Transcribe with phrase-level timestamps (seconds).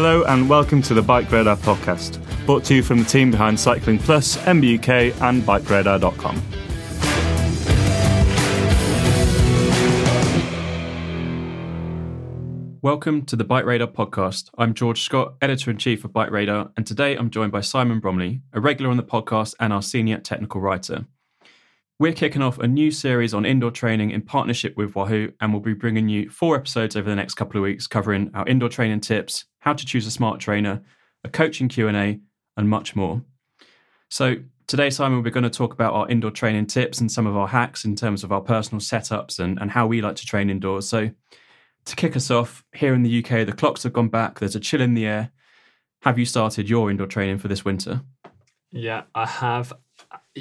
[0.00, 3.58] Hello and welcome to the Bike Radar podcast, brought to you from the team behind
[3.58, 6.40] Cycling Plus, MBUK, and BikeRadar.com.
[12.80, 14.50] Welcome to the Bike Radar podcast.
[14.56, 17.98] I'm George Scott, editor in chief of Bike Radar, and today I'm joined by Simon
[17.98, 21.06] Bromley, a regular on the podcast and our senior technical writer.
[21.98, 25.60] We're kicking off a new series on indoor training in partnership with Wahoo, and we'll
[25.60, 29.00] be bringing you four episodes over the next couple of weeks covering our indoor training
[29.00, 30.82] tips, how to choose a smart trainer,
[31.24, 32.20] a coaching Q&A,
[32.56, 33.22] and much more.
[34.08, 34.36] So
[34.66, 37.48] today, Simon, we're going to talk about our indoor training tips and some of our
[37.48, 40.88] hacks in terms of our personal setups and, and how we like to train indoors.
[40.88, 41.10] So
[41.84, 44.60] to kick us off, here in the UK, the clocks have gone back, there's a
[44.60, 45.30] chill in the air.
[46.02, 48.02] Have you started your indoor training for this winter?
[48.70, 49.72] Yeah, I have.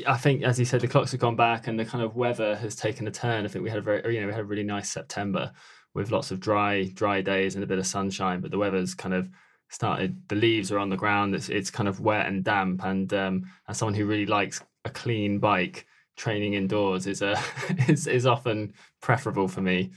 [0.06, 2.56] I think, as you said, the clocks have gone back, and the kind of weather
[2.58, 3.46] has taken a turn.
[3.46, 5.52] I think we had a very, you know, we had a really nice September
[5.98, 8.40] with lots of dry, dry days and a bit of sunshine.
[8.40, 9.28] But the weather's kind of
[9.70, 10.16] started.
[10.30, 11.34] The leaves are on the ground.
[11.34, 12.86] It's it's kind of wet and damp.
[12.86, 17.36] And um, as someone who really likes a clean bike, training indoors is a
[17.88, 19.90] is is often preferable for me.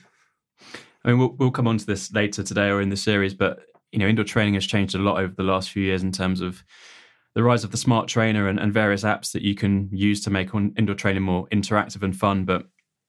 [1.04, 3.60] I mean, we'll we'll come on to this later today or in the series, but
[3.92, 6.40] you know, indoor training has changed a lot over the last few years in terms
[6.40, 6.64] of
[7.34, 10.30] the rise of the smart trainer and, and various apps that you can use to
[10.30, 12.44] make on indoor training more interactive and fun.
[12.46, 12.66] But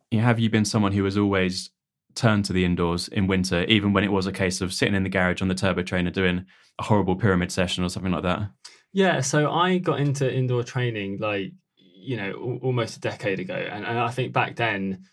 [0.10, 1.70] you know, have you been someone who has always
[2.16, 5.04] turned to the indoors in winter, even when it was a case of sitting in
[5.04, 6.46] the garage on the turbo trainer doing
[6.80, 8.50] a horrible pyramid session or something like that?
[8.94, 13.86] Yeah, so I got into indoor training like you know almost a decade ago, and,
[13.86, 15.06] and I think back then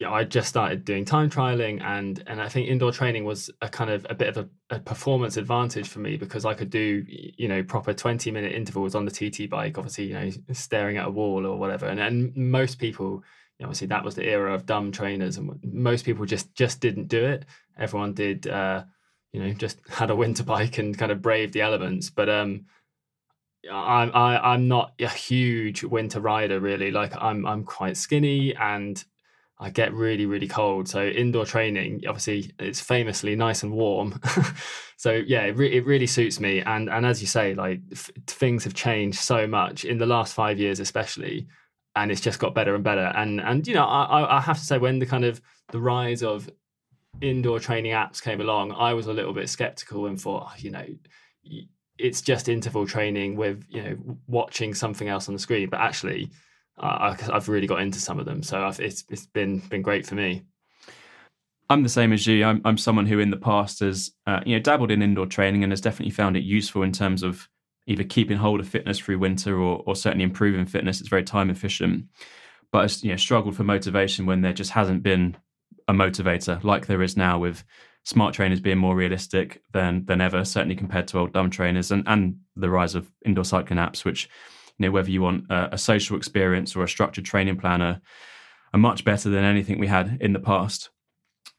[0.00, 3.68] yeah, I just started doing time trialing and and I think indoor training was a
[3.68, 4.36] kind of a bit of
[4.70, 8.52] a, a, performance advantage for me because I could do you know proper 20 minute
[8.52, 12.00] intervals on the TT bike obviously you know staring at a wall or whatever and
[12.00, 13.22] and most people
[13.58, 16.80] you know, obviously that was the era of dumb trainers and most people just just
[16.80, 17.44] didn't do it
[17.78, 18.82] everyone did uh
[19.32, 22.64] you know just had a winter bike and kind of braved the elements but um
[23.70, 26.90] I'm I, am i am not a huge winter rider really.
[26.90, 29.02] Like I'm I'm quite skinny and
[29.58, 30.88] I get really, really cold.
[30.88, 34.20] So indoor training, obviously, it's famously nice and warm.
[34.96, 36.60] so yeah, it, re- it, really suits me.
[36.60, 40.34] And and as you say, like f- things have changed so much in the last
[40.34, 41.46] five years, especially,
[41.96, 43.12] and it's just got better and better.
[43.14, 45.40] And and you know, I I have to say, when the kind of
[45.70, 46.50] the rise of
[47.20, 50.70] indoor training apps came along, I was a little bit skeptical and thought, oh, you
[50.70, 50.86] know,
[51.98, 55.68] it's just interval training with you know watching something else on the screen.
[55.68, 56.30] But actually
[56.78, 58.42] I, have really got into some of them.
[58.42, 60.42] So I've, it's it's been been great for me.
[61.70, 62.44] I'm the same as you.
[62.44, 65.62] I'm I'm someone who in the past has uh, you know dabbled in indoor training
[65.62, 67.48] and has definitely found it useful in terms of
[67.86, 71.00] either keeping hold of fitness through winter or or certainly improving fitness.
[71.00, 72.06] It's very time efficient,
[72.72, 75.36] but it's, you know struggled for motivation when there just hasn't been
[75.88, 77.64] a motivator like there is now with
[78.04, 82.04] smart trainers being more realistic than than ever, certainly compared to old dumb trainers and
[82.06, 84.28] and the rise of indoor cycling apps, which
[84.78, 88.00] you know whether you want a, a social experience or a structured training planner
[88.72, 90.90] are much better than anything we had in the past.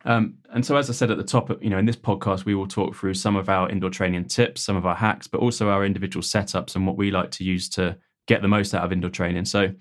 [0.05, 2.55] Um, and so, as I said at the top, you know, in this podcast, we
[2.55, 5.69] will talk through some of our indoor training tips, some of our hacks, but also
[5.69, 8.91] our individual setups and what we like to use to get the most out of
[8.91, 9.45] indoor training.
[9.45, 9.73] So,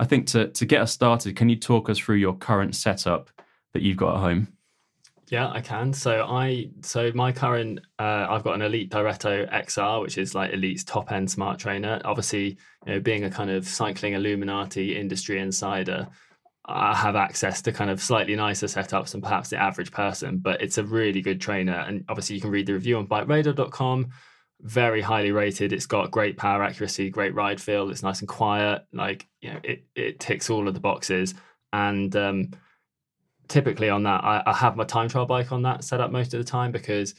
[0.00, 3.30] I think to to get us started, can you talk us through your current setup
[3.72, 4.48] that you've got at home?
[5.30, 5.92] Yeah, I can.
[5.92, 10.52] So I so my current uh, I've got an Elite Diretto XR, which is like
[10.52, 12.00] Elite's top end smart trainer.
[12.04, 16.08] Obviously, you know, being a kind of cycling Illuminati industry insider,
[16.74, 20.38] I have access to kind of slightly nicer setups than perhaps the average person.
[20.38, 24.08] But it's a really good trainer, and obviously you can read the review on BikeRadar.com.
[24.62, 25.72] Very highly rated.
[25.72, 27.90] It's got great power accuracy, great ride feel.
[27.90, 28.82] It's nice and quiet.
[28.92, 31.34] Like you know, it it ticks all of the boxes,
[31.72, 32.50] and um,
[33.48, 36.32] typically on that, I, I, have my time trial bike on that set up most
[36.34, 37.14] of the time because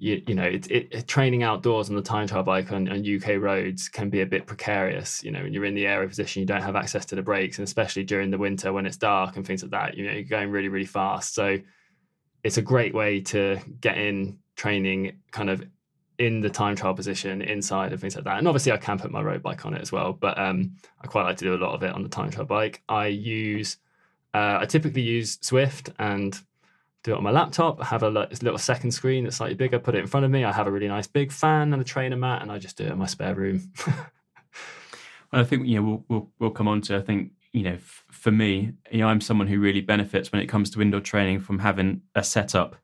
[0.00, 3.40] you, you know it, it, training outdoors on the time trial bike on, on, UK
[3.40, 5.22] roads can be a bit precarious.
[5.22, 7.58] You know, when you're in the aero position, you don't have access to the brakes,
[7.58, 9.96] and especially during the winter when it's dark and things like that.
[9.96, 11.58] You know, you're going really really fast, so
[12.42, 15.62] it's a great way to get in training kind of
[16.18, 18.38] in the time trial position inside and things like that.
[18.38, 21.06] And obviously, I can put my road bike on it as well, but um, I
[21.06, 22.82] quite like to do a lot of it on the time trial bike.
[22.88, 23.76] I use
[24.32, 26.40] uh, I typically use Zwift and
[27.02, 27.80] do it on my laptop.
[27.80, 30.44] I have a little second screen that's slightly bigger, put it in front of me.
[30.44, 32.84] I have a really nice big fan and a trainer mat, and I just do
[32.84, 33.72] it in my spare room.
[33.86, 36.96] well, I think you know we'll, we'll we'll come on to.
[36.96, 40.42] I think you know f- for me, you know, I'm someone who really benefits when
[40.42, 42.76] it comes to indoor training from having a setup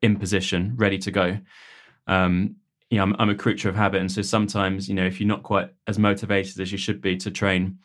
[0.00, 1.38] in position, ready to go.
[2.08, 2.56] Um,
[2.90, 5.28] you know, I'm, I'm a creature of habit, and so sometimes you know if you're
[5.28, 7.78] not quite as motivated as you should be to train,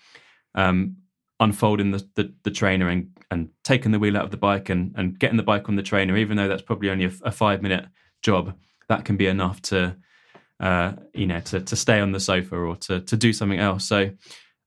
[0.55, 0.97] um,
[1.39, 4.93] unfolding the, the, the, trainer and, and taking the wheel out of the bike and,
[4.97, 7.61] and getting the bike on the trainer, even though that's probably only a, a five
[7.61, 7.85] minute
[8.21, 8.55] job,
[8.89, 9.95] that can be enough to
[10.59, 13.85] uh, you know to to stay on the sofa or to to do something else.
[13.85, 14.09] So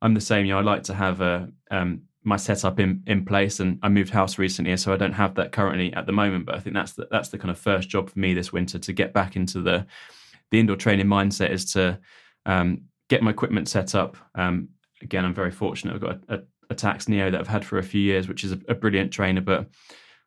[0.02, 0.46] I'm the same.
[0.46, 3.88] You know, I like to have a um, my setup in in place, and I
[3.88, 6.46] moved house recently, so I don't have that currently at the moment.
[6.46, 8.78] But I think that's the, that's the kind of first job for me this winter
[8.78, 9.86] to get back into the
[10.50, 11.98] the indoor training mindset is to
[12.46, 14.16] um, get my equipment set up.
[14.34, 14.70] Um,
[15.02, 15.94] again, I'm very fortunate.
[15.94, 16.40] I've got a, a,
[16.70, 19.12] a, Tacx Neo that I've had for a few years, which is a, a, brilliant
[19.12, 19.68] trainer, but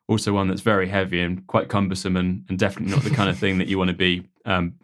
[0.08, 3.38] also one that's very heavy and quite cumbersome, and, and definitely not the kind of
[3.38, 4.74] thing that you want to be um,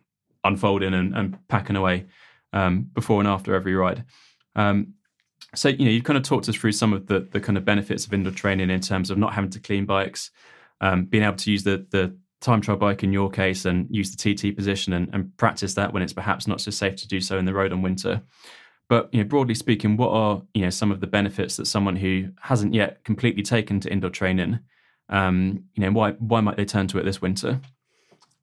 [0.44, 2.06] unfolding and, and, packing away
[2.52, 4.04] um, before and after every ride.
[4.56, 4.94] Um,
[5.54, 7.64] so you know, you've kind of talked us through some of the the kind of
[7.64, 10.30] benefits of indoor training in terms of not having to clean bikes,
[10.80, 14.14] um, being able to use the the time trial bike in your case and use
[14.14, 17.20] the TT position and, and, practice that when it's perhaps not so safe to do
[17.20, 18.22] so in the road on winter.
[18.90, 21.94] But you know, broadly speaking, what are you know some of the benefits that someone
[21.94, 24.58] who hasn't yet completely taken to indoor training,
[25.08, 27.60] um, you know, why why might they turn to it this winter?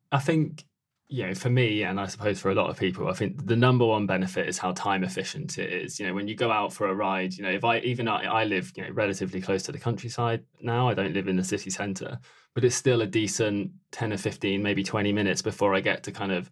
[0.09, 0.63] I think
[1.09, 3.57] you know, for me, and I suppose for a lot of people, I think the
[3.57, 5.99] number one benefit is how time efficient it is.
[5.99, 8.23] You know, when you go out for a ride, you know, if I even I,
[8.23, 11.43] I live, you know, relatively close to the countryside now, I don't live in the
[11.43, 12.19] city centre,
[12.55, 16.11] but it's still a decent 10 or 15, maybe 20 minutes before I get to
[16.13, 16.49] kind of,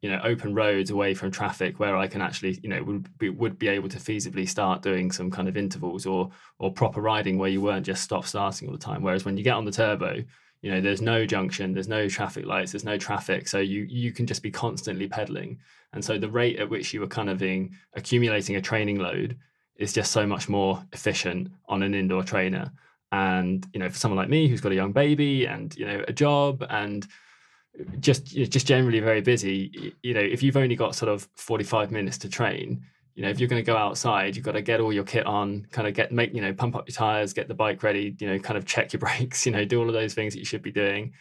[0.00, 3.30] you know, open roads away from traffic where I can actually, you know, would be,
[3.30, 7.38] would be able to feasibly start doing some kind of intervals or or proper riding
[7.38, 9.02] where you weren't just stop starting all the time.
[9.02, 10.22] Whereas when you get on the turbo,
[10.62, 13.48] you know there's no junction there's no traffic lights there's no traffic.
[13.48, 15.58] So you you can just be constantly pedaling.
[15.92, 19.36] And so the rate at which you were kind of being accumulating a training load
[19.76, 22.72] is just so much more efficient on an indoor trainer.
[23.10, 26.04] And you know for someone like me who's got a young baby and you know
[26.06, 27.06] a job and
[28.00, 32.18] just just generally very busy you know if you've only got sort of 45 minutes
[32.18, 32.82] to train
[33.18, 35.26] you know, if you're going to go outside, you've got to get all your kit
[35.26, 38.14] on, kind of get make, you know, pump up your tires, get the bike ready,
[38.20, 40.38] you know, kind of check your brakes, you know, do all of those things that
[40.38, 41.12] you should be doing.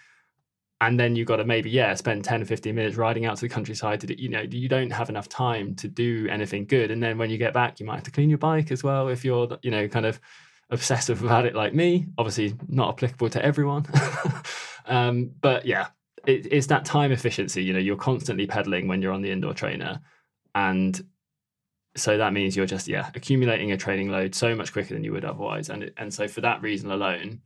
[0.79, 3.41] And then you've got to maybe, yeah, spend 10 or 15 minutes riding out to
[3.41, 6.91] the countryside to you know, you don't have enough time to do anything good.
[6.91, 9.07] And then when you get back, you might have to clean your bike as well
[9.07, 10.19] if you're, you know, kind of
[10.69, 12.05] obsessive about it like me.
[12.19, 13.87] Obviously, not applicable to everyone.
[14.85, 15.87] um, but yeah,
[16.27, 17.63] it, it's that time efficiency.
[17.63, 20.01] You know, you're constantly pedaling when you're on the indoor trainer.
[20.53, 21.01] And
[21.95, 25.13] so that means you're just yeah accumulating a training load so much quicker than you
[25.13, 25.69] would otherwise.
[25.69, 27.41] And it, and so for that reason alone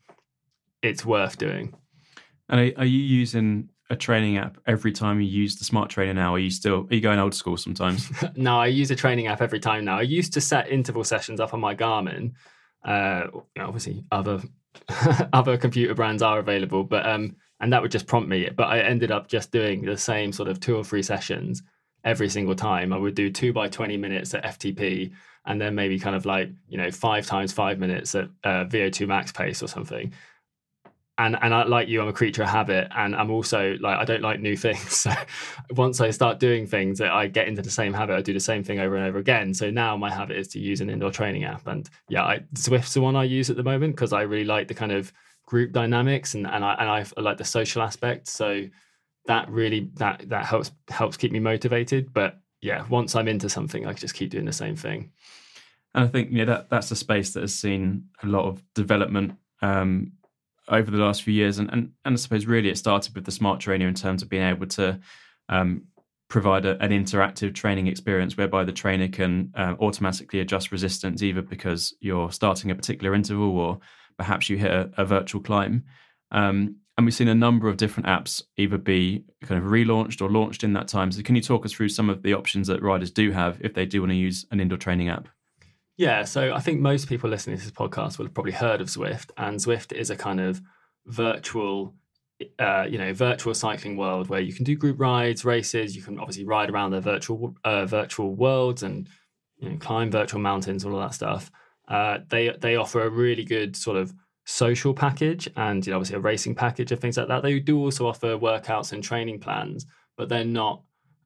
[0.81, 1.75] it's worth doing.
[2.49, 6.13] And are, are, you using a training app every time you use the smart trainer
[6.13, 6.33] now?
[6.33, 8.09] Are you still are you going old school sometimes?
[8.35, 9.99] No i use a training app every time now.
[9.99, 12.33] I used to set interval sessions up on my garmin.
[12.83, 13.27] Uh,
[13.59, 14.41] obviously other
[15.33, 18.79] other computer brands are available but um and that would just prompt me but i
[18.79, 21.63] ended up just doing the same sort of two or three sessions
[22.03, 22.93] every single time.
[22.93, 25.11] I would do two by 20 minutes at FTP
[25.45, 29.07] and then maybe kind of like, you know, five times five minutes at uh, VO2
[29.07, 30.13] max pace or something.
[31.17, 34.05] And, and I, like you, I'm a creature of habit, and I'm also like I
[34.05, 35.01] don't like new things.
[35.01, 35.11] So
[35.71, 38.15] once I start doing things, I get into the same habit.
[38.15, 39.53] I do the same thing over and over again.
[39.53, 42.95] So now my habit is to use an indoor training app, and yeah, I, Zwift's
[42.95, 45.13] the one I use at the moment because I really like the kind of
[45.51, 48.27] group dynamics and and I and I, like the social aspect.
[48.27, 48.63] So
[49.25, 52.13] that really that that helps helps keep me motivated.
[52.13, 55.11] But yeah, once I'm into something, I just keep doing the same thing.
[55.93, 59.33] And I think yeah, that that's a space that has seen a lot of development
[59.61, 60.13] um,
[60.69, 63.31] over the last few years, and, and and I suppose really it started with the
[63.31, 65.01] smart trainer in terms of being able to
[65.49, 65.83] um,
[66.29, 71.41] provide a, an interactive training experience whereby the trainer can uh, automatically adjust resistance either
[71.41, 73.79] because you're starting a particular interval or
[74.21, 75.83] perhaps you hit a, a virtual climb.
[76.29, 80.29] Um, and we've seen a number of different apps either be kind of relaunched or
[80.29, 81.11] launched in that time.
[81.11, 83.73] So, can you talk us through some of the options that riders do have if
[83.73, 85.27] they do want to use an indoor training app?
[85.97, 88.87] Yeah, so I think most people listening to this podcast will have probably heard of
[88.87, 90.61] Zwift, and Zwift is a kind of
[91.07, 91.95] virtual,
[92.59, 95.95] uh, you know, virtual cycling world where you can do group rides, races.
[95.95, 99.09] You can obviously ride around the virtual uh, virtual worlds and
[99.57, 101.51] you know, climb virtual mountains, all of that stuff.
[101.87, 104.13] Uh, they they offer a really good sort of
[104.45, 107.43] social package and you know, obviously a racing package and things like that.
[107.43, 109.85] They do also offer workouts and training plans,
[110.17, 110.83] but they're not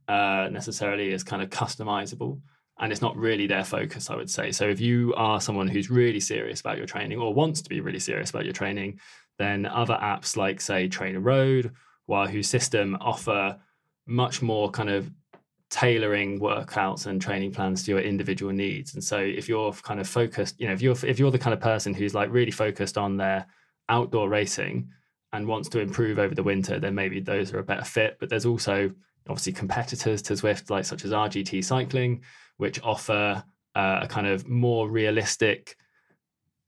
[0.08, 2.40] uh, necessarily as kind of customizable.
[2.78, 4.52] And it's not really their focus, I would say.
[4.52, 7.80] So if you are someone who's really serious about your training or wants to be
[7.80, 9.00] really serious about your training,
[9.40, 11.72] then other apps like, say, TrainerRoad
[12.08, 13.58] Wahoo SYSTM offer
[14.06, 15.10] much more kind of
[15.76, 18.94] tailoring workouts and training plans to your individual needs.
[18.94, 21.54] And so if you're kind of focused, you know, if you're if you're the kind
[21.54, 23.46] of person who's like really focused on their
[23.90, 24.90] outdoor racing
[25.34, 28.16] and wants to improve over the winter, then maybe those are a better fit.
[28.22, 28.90] But there's also
[29.28, 32.24] obviously competitors to Zwift, like such as RGT Cycling,
[32.56, 33.44] which offer
[33.76, 35.76] uh, a kind of more realistic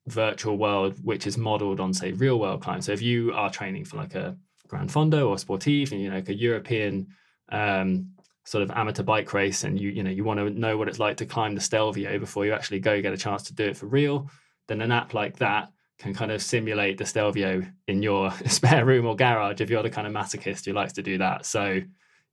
[0.07, 2.87] virtual world, which is modeled on say real world climbs.
[2.87, 4.35] So if you are training for like a
[4.67, 7.07] Gran Fondo or Sportive, and you know, like a European
[7.47, 8.09] um,
[8.47, 10.99] sort of amateur bike race, and you you know you want to know what it's
[10.99, 13.75] like to climb the Stelvio before you actually go get a chance to do it
[13.75, 14.29] for real,
[14.69, 19.05] then an app like that can kind of simulate the Stelvio in your spare room
[19.05, 21.45] or garage if you're the kind of masochist who likes to do that.
[21.45, 21.81] So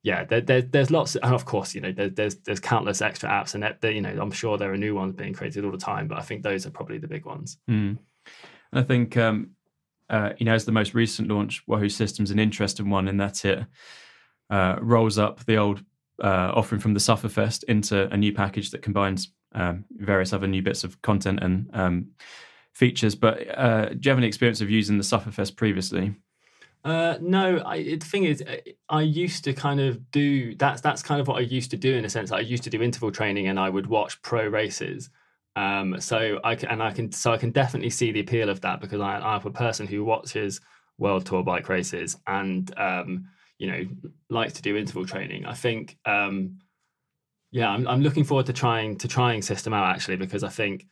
[0.05, 3.29] yeah, there, there, there's lots, and of course, you know, there, there's there's countless extra
[3.29, 6.07] apps, and you know, I'm sure there are new ones being created all the time,
[6.07, 7.59] but I think those are probably the big ones.
[7.69, 7.99] Mm.
[8.73, 9.51] I think, um,
[10.09, 13.45] uh, you know, as the most recent launch, Wahoo SYSTM's an interesting one in that
[13.45, 13.65] it
[14.51, 15.83] uh, rolls up the old
[16.23, 20.63] uh, offering from the Sufferfest into a new package that combines um, various other new
[20.63, 22.09] bits of content and um,
[22.73, 23.15] features.
[23.15, 26.15] But uh, do you have any experience of using the Sufferfest previously?
[26.85, 28.45] Uh, no, I, the thing is,
[28.91, 31.95] I used to kind of do that's that's kind of what I used to do
[31.95, 32.31] in a sense.
[32.31, 35.09] I used to do interval training and I would watch pro races.
[35.57, 38.61] Um, so I can, and I can so I can definitely see the appeal of
[38.63, 40.61] that because I, I'm a person who watches
[40.99, 43.85] world tour bike races and um, you know
[44.31, 45.47] likes to do interval training.
[45.47, 46.59] I think um,
[47.51, 50.87] yeah, I'm, I'm looking forward to trying to trying SYSTM out actually because I think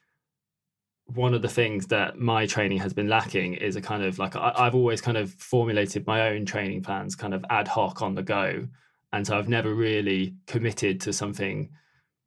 [1.07, 4.37] one of the things that my training has been lacking is a kind of like
[4.37, 8.15] I, have always kind of formulated my own training plans kind of ad hoc on
[8.15, 8.69] the go
[9.13, 11.71] and so i've never really committed to something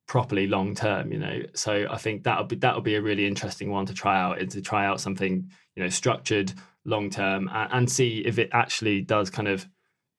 [0.07, 3.71] properly long term you know so i think that'll be that'll be a really interesting
[3.71, 7.73] one to try out is to try out something you know structured long term and,
[7.73, 9.67] and see if it actually does kind of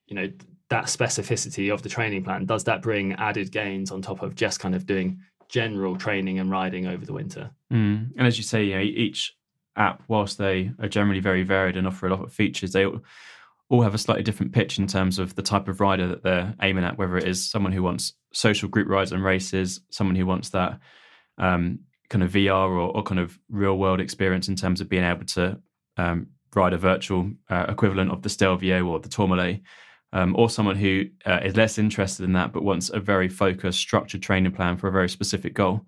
[0.06, 0.30] you know
[0.68, 4.58] that specificity of the training plan does that bring added gains on top of just
[4.58, 7.50] kind of doing general training and riding over the winter.
[7.72, 8.10] Mm.
[8.16, 9.36] And as you say, you know, each
[9.76, 12.86] app, whilst they are generally very varied and offer a lot of features, they
[13.68, 16.54] all have a slightly different pitch in terms of the type of rider that they're
[16.62, 16.98] aiming at.
[16.98, 20.78] Whether it is someone who wants social group rides and races, someone who wants that
[21.38, 25.04] um, kind of VR or, or, kind of real world experience in terms of being
[25.04, 25.60] able to
[25.96, 29.60] um, ride a virtual uh, equivalent of the Stelvio or the Tourmalet
[30.12, 33.78] um, or someone who uh, is less interested in that but wants a very focused,
[33.78, 35.86] structured training plan for a very specific goal.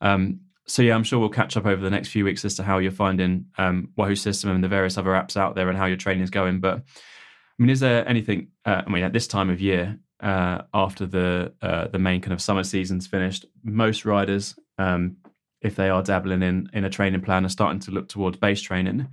[0.00, 2.62] Um, so yeah, I'm sure we'll catch up over the next few weeks as to
[2.62, 5.86] how you're finding um, Wahoo SYSTM and the various other apps out there and how
[5.86, 6.60] your training is going.
[6.60, 8.48] But I mean, is there anything?
[8.64, 12.32] Uh, I mean, at this time of year, uh, after the uh, the main kind
[12.32, 15.16] of summer season's finished, most riders, um,
[15.60, 18.60] if they are dabbling in in a training plan, are starting to look towards base
[18.60, 19.08] training.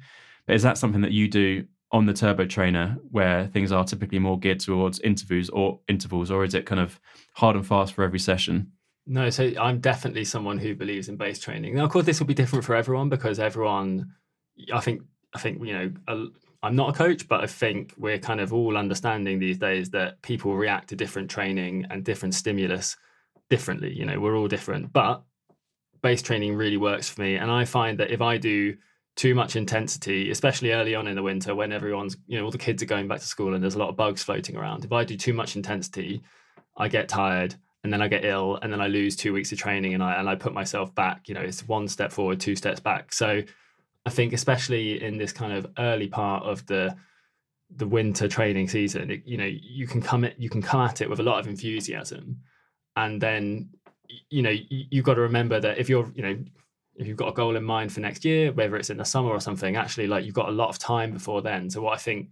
[0.47, 4.17] But is that something that you do on the turbo trainer where things are typically
[4.17, 6.99] more geared towards interviews or intervals or is it kind of
[7.35, 8.71] hard and fast for every session?
[9.05, 11.75] No so i'm definitely someone who believes in base training.
[11.75, 14.11] Now of course this will be different for everyone because everyone
[14.73, 15.03] i think
[15.35, 16.29] i think you know
[16.63, 20.21] i'm not a coach but i think we're kind of all understanding these days that
[20.21, 22.97] people react to different training and different stimulus
[23.51, 24.91] differently you know we're all different.
[24.91, 25.23] But
[26.01, 28.75] base training really works for me and i find that if i do
[29.15, 32.57] too much intensity, especially early on in the winter when everyone's, you know, all the
[32.57, 34.83] kids are going back to school and there's a lot of bugs floating around.
[34.83, 36.23] If I do too much intensity,
[36.77, 39.59] I get tired and then I get ill and then I lose two weeks of
[39.59, 41.27] training and I and I put myself back.
[41.27, 43.13] You know, it's one step forward, two steps back.
[43.13, 43.43] So
[44.05, 46.95] I think especially in this kind of early part of the
[47.75, 51.01] the winter training season, it, you know, you can come at you can come at
[51.01, 52.39] it with a lot of enthusiasm,
[52.95, 53.69] and then
[54.29, 56.37] you know you, you've got to remember that if you're you know
[56.95, 59.29] if you've got a goal in mind for next year, whether it's in the summer
[59.29, 61.69] or something, actually, like you've got a lot of time before then.
[61.69, 62.29] So what I think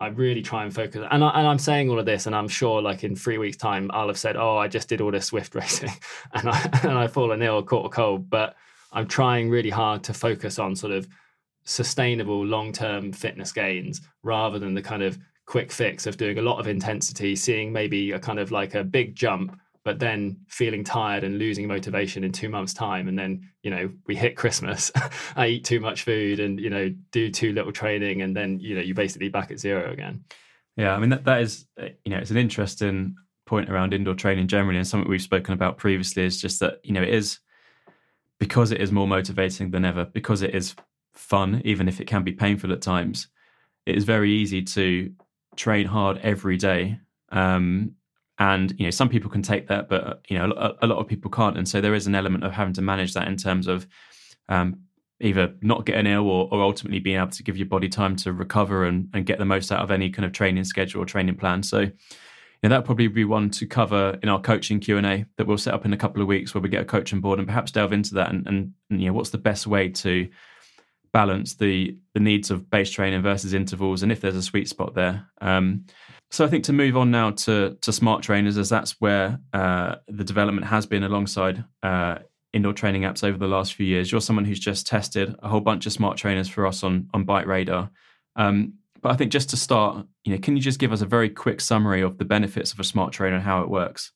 [0.00, 2.48] I really try and focus, and, I, and I'm saying all of this, and I'm
[2.48, 5.30] sure like in three weeks' time, I'll have said, "Oh, I just did all this
[5.30, 5.92] Zwift racing,
[6.32, 8.56] and I and I've fallen ill, caught a cold." But
[8.92, 11.06] I'm trying really hard to focus on sort of
[11.64, 16.58] sustainable long-term fitness gains rather than the kind of quick fix of doing a lot
[16.58, 21.24] of intensity, seeing maybe a kind of like a big jump but then feeling tired
[21.24, 24.90] and losing motivation in two months time and then you know we hit christmas
[25.36, 28.74] i eat too much food and you know do too little training and then you
[28.74, 30.24] know you're basically back at zero again.
[30.76, 34.14] Yeah i mean that, that is uh, you know it's an interesting point around indoor
[34.14, 37.40] training generally and something we've spoken about previously is just that you know it is
[38.38, 40.74] because it is more motivating than ever because it is
[41.14, 43.28] fun even if it can be painful at times
[43.86, 45.12] it is very easy to
[45.56, 46.98] train hard every day
[47.32, 47.92] um,
[48.40, 51.06] and you know some people can take that but you know a, a, lot of
[51.06, 51.56] people can't.
[51.56, 53.86] And so there is an element of having to manage that in terms of
[54.48, 54.80] um,
[55.20, 58.32] either not getting ill or, or, ultimately being able to give your body time to
[58.32, 61.36] recover and, and get the most out of any kind of training schedule or training
[61.36, 61.62] plan.
[61.62, 61.90] So you
[62.68, 65.84] know, that'll probably be one to cover in our coaching q&a that we'll set up
[65.84, 68.14] in a couple of weeks where we get a coaching board and perhaps delve into
[68.14, 70.28] that and, and, and you know what's the best way to
[71.12, 74.94] balance the the needs of base training versus intervals and if there's a sweet spot
[74.94, 75.26] there.
[75.42, 75.84] Um,
[76.30, 79.96] so I think to move on now to to smart trainers, as that's where uh,
[80.08, 82.18] the development has been alongside uh,
[82.52, 84.10] indoor training apps over the last few years.
[84.10, 87.24] You're someone who's just tested a whole bunch of smart trainers for us on on
[87.24, 87.90] Bike Radar.
[88.36, 91.06] Um, but I think just to start, you know, can you just give us a
[91.06, 94.12] very quick summary of the benefits of a smart trainer and how it works?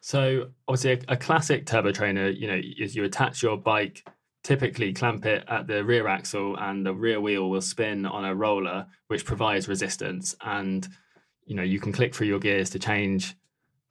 [0.00, 4.06] So obviously, a, a classic turbo trainer, you know, is you attach your bike,
[4.42, 8.34] typically clamp it at the rear axle, and the rear wheel will spin on a
[8.34, 10.34] roller, which provides resistance.
[10.42, 10.88] And
[11.46, 13.36] you know, you can click through your gears to change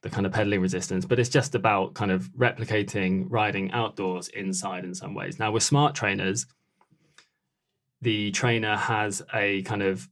[0.02, 4.84] the kind of pedaling resistance, but it's just about kind of replicating riding outdoors inside
[4.84, 5.40] in some ways.
[5.40, 6.46] Now, with smart trainers,
[8.02, 10.10] the trainer has a kind of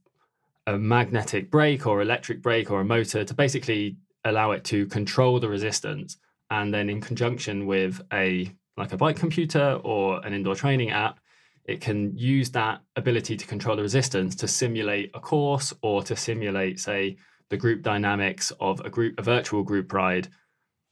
[0.66, 5.40] a magnetic brake or electric brake or a motor to basically allow it to control
[5.40, 6.16] the resistance
[6.50, 11.18] and then in conjunction with a like a bike computer or an indoor training app
[11.64, 16.14] it can use that ability to control the resistance to simulate a course or to
[16.14, 17.16] simulate say
[17.52, 20.26] the group dynamics of a group a virtual group ride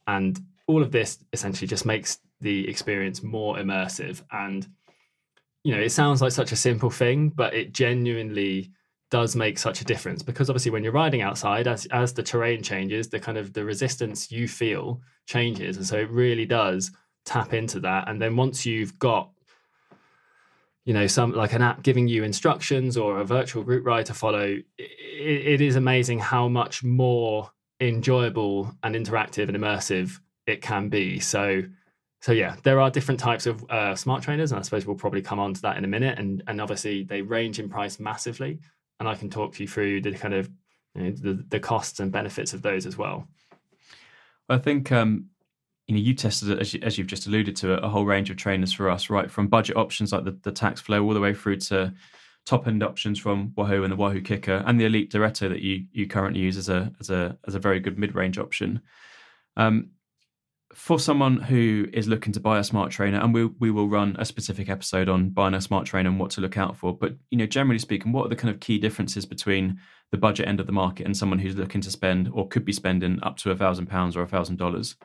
[0.05, 4.21] and all of this essentially just makes the experience more immersive.
[4.31, 4.67] And
[5.63, 8.71] you know it sounds like such a simple thing but it genuinely
[9.09, 10.21] does make such a difference.
[10.21, 13.65] Because obviously when you're riding outside as as the terrain changes the kind of the
[13.65, 15.77] resistance you feel changes.
[15.77, 16.91] And so it really does
[17.25, 18.07] tap into that.
[18.07, 19.31] And then once you've got
[20.85, 24.13] you know some like an app giving you instructions or a virtual group ride to
[24.13, 30.89] follow it, it is amazing how much more enjoyable and interactive and immersive it can
[30.89, 31.61] be so
[32.21, 35.21] so yeah there are different types of uh, smart trainers and i suppose we'll probably
[35.21, 38.59] come on to that in a minute and and obviously they range in price massively
[39.01, 40.47] and I can talk to you through the kind of
[40.93, 43.27] you know, the, the costs and benefits of those as well.
[44.47, 45.25] I think um,
[45.91, 48.37] you know you tested as, you, as you've just alluded to a whole range of
[48.37, 49.29] trainers for us, right?
[49.29, 51.93] From budget options like the, the Tacx Flow, all the way through to
[52.45, 55.87] top end options from Wahoo and the Wahoo Kickr, and the Elite Diretto that you
[55.91, 58.79] you currently use as a as a as a very good mid range option.
[59.57, 59.89] Um,
[60.73, 64.15] for someone who is looking to buy a smart trainer, and we we will run
[64.17, 66.97] a specific episode on buying a smart trainer and what to look out for.
[66.97, 69.77] But you know, generally speaking, what are the kind of key differences between
[70.11, 72.71] the budget end of the market and someone who's looking to spend or could be
[72.71, 74.95] spending up to a thousand pounds or a thousand dollars?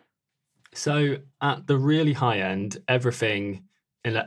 [0.76, 3.64] So at the really high end, everything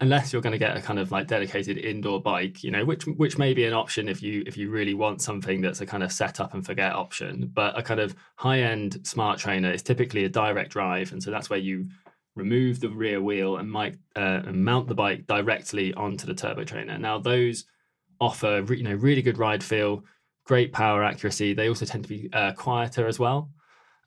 [0.01, 3.05] unless you're going to get a kind of like dedicated indoor bike you know which
[3.05, 6.03] which may be an option if you if you really want something that's a kind
[6.03, 7.49] of set up and forget option.
[7.53, 11.31] But a kind of high end smart trainer is typically a direct drive and so
[11.31, 11.87] that's where you
[12.35, 16.63] remove the rear wheel and might uh, and mount the bike directly onto the turbo
[16.63, 16.97] trainer.
[16.97, 17.65] Now those
[18.19, 20.03] offer you know really good ride feel
[20.45, 21.53] great power accuracy.
[21.53, 23.49] They also tend to be uh, quieter as well.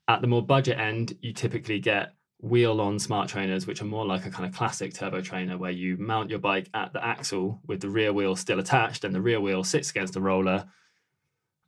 [0.09, 4.05] At the more budget end you typically get wheel on smart trainers, which are more
[4.05, 7.61] like a kind of classic turbo trainer where you mount your bike at the axle
[7.66, 10.66] with the rear wheel still attached and the rear wheel sits against the roller.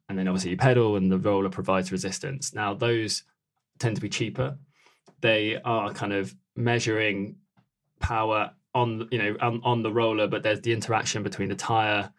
[0.09, 2.53] And then obviously you pedal and the roller provides resistance.
[2.53, 3.23] Now, those
[3.79, 4.59] tend to be cheaper.
[5.21, 7.37] They are kind of measuring
[8.01, 12.13] power on you know on, on the roller, but there's the interaction between the tire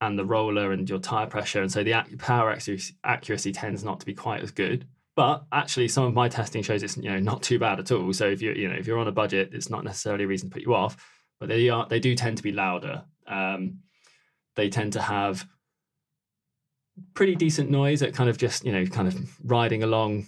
[0.00, 4.00] and the roller and your tire pressure, and so the power accuracy, accuracy tends not
[4.00, 4.86] to be quite as good.
[5.14, 8.12] But actually, some of my testing shows it's you know not too bad at all.
[8.12, 10.48] So if you you know if you're on a budget, it's not necessarily a reason
[10.48, 10.96] to put you off.
[11.38, 13.04] But they are they do tend to be louder.
[13.26, 13.80] Um,
[14.56, 15.46] they tend to have
[17.14, 20.26] pretty decent noise at kind of just you know kind of riding along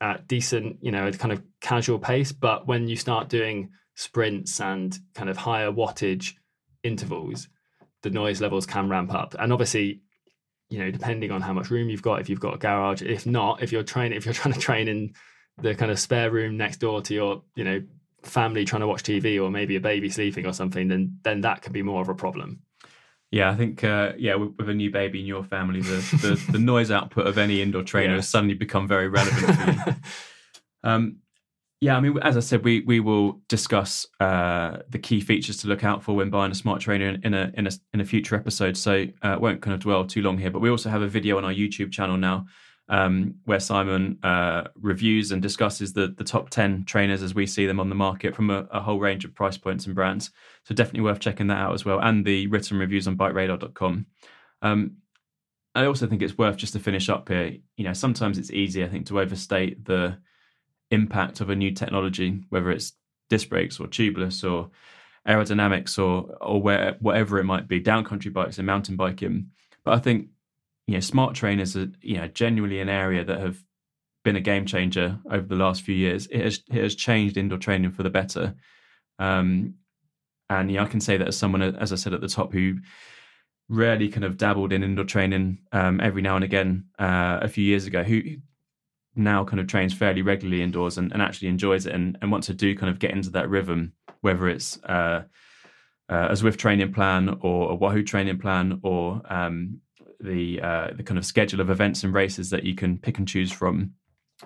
[0.00, 2.32] at decent you know kind of casual pace.
[2.32, 6.34] But when you start doing sprints and kind of higher wattage
[6.82, 7.48] intervals,
[8.02, 9.34] the noise levels can ramp up.
[9.38, 10.00] And obviously,
[10.70, 13.26] you know, depending on how much room you've got, if you've got a garage, if
[13.26, 15.12] not, if you're training, if you're trying to train in
[15.60, 17.82] the kind of spare room next door to your, you know,
[18.22, 21.62] family trying to watch TV or maybe a baby sleeping or something, then then that
[21.62, 22.60] can be more of a problem.
[23.30, 26.52] Yeah, I think uh, yeah, with, with, a new baby in your family, the, the,
[26.52, 28.16] the noise output of any indoor trainer yeah.
[28.16, 29.96] has suddenly become very relevant.
[30.82, 31.18] Um,
[31.80, 35.68] yeah, I mean, as I said, we we will discuss uh, the key features to
[35.68, 38.04] look out for when buying a smart trainer in, in a in a in a
[38.04, 38.76] future episode.
[38.76, 40.50] So uh, won't kind of dwell too long here.
[40.50, 42.46] But we also have a video on our YouTube channel now
[42.90, 47.64] um, where Simon uh, reviews and discusses the the top ten trainers as we see
[47.64, 50.32] them on the market from a, a, whole range of price points and brands.
[50.64, 54.06] So definitely worth checking that out as well, and the written reviews on BikeRadar.com.
[54.60, 54.96] Um,
[55.74, 57.56] I also think it's worth just to finish up here.
[57.76, 60.18] You know, sometimes it's easy, I think, to overstate the
[60.90, 62.92] impact of a new technology, whether it's
[63.28, 64.70] disc brakes or tubeless or
[65.28, 69.50] aerodynamics or or where whatever it might be, downcountry bikes and mountain biking.
[69.84, 70.28] But I think
[70.86, 73.62] you know smart trainers are you know genuinely an area that have
[74.24, 76.26] been a game changer over the last few years.
[76.26, 78.54] It has it has changed indoor training for the better.
[79.18, 79.74] Um,
[80.48, 82.78] and yeah, I can say that as someone, as I said at the top, who
[83.68, 87.64] rarely kind of dabbled in indoor training um, every now and again uh, a few
[87.64, 88.20] years ago, who
[89.16, 92.46] now kind of trains fairly regularly indoors and, and actually enjoys it and, and wants
[92.46, 95.22] to do kind of get into that rhythm, whether it's uh,
[96.08, 99.80] uh, a Zwift training plan or a Wahoo training plan or um,
[100.20, 103.26] the uh, the kind of schedule of events and races that you can pick and
[103.26, 103.92] choose from,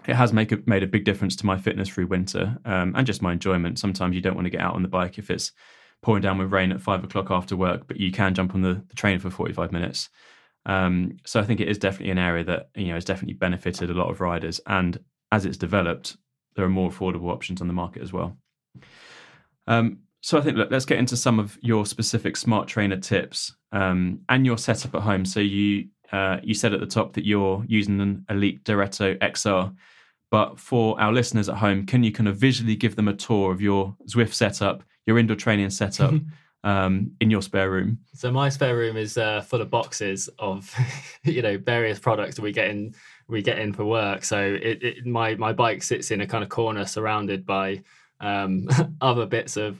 [0.07, 3.07] it has make a, made a big difference to my fitness through winter um, and
[3.07, 3.79] just my enjoyment.
[3.79, 5.53] Sometimes you don't want to get out on the bike if it's
[6.03, 8.85] pouring down with rain at five o'clock after work, but you can jump on the,
[8.89, 10.09] the train for 45 minutes.
[10.67, 13.91] Um, so I think it is definitely an area that you know has definitely benefited
[13.91, 14.99] a lot of riders, and
[15.33, 16.17] as it's developed,
[16.57, 18.37] there are more affordable options on the market as well.
[19.67, 23.55] Um, so I think look, let's get into some of your specific smart trainer tips
[23.73, 25.25] um, and your setup at home.
[25.25, 29.75] So you uh, you said at the top that you're using an Elite Diretto XR,
[30.31, 33.53] but for our listeners at home, can you kind of visually give them a tour
[33.53, 36.15] of your Zwift setup, your indoor training setup?
[36.65, 37.99] um, in your spare room?
[38.15, 40.75] So my spare room is uh, full of boxes of
[41.23, 42.95] you know various products that we get in
[43.29, 44.25] we get in for work.
[44.25, 47.83] So it, it my my bike sits in a kind of corner surrounded by
[48.21, 48.69] um,
[49.01, 49.79] other bits of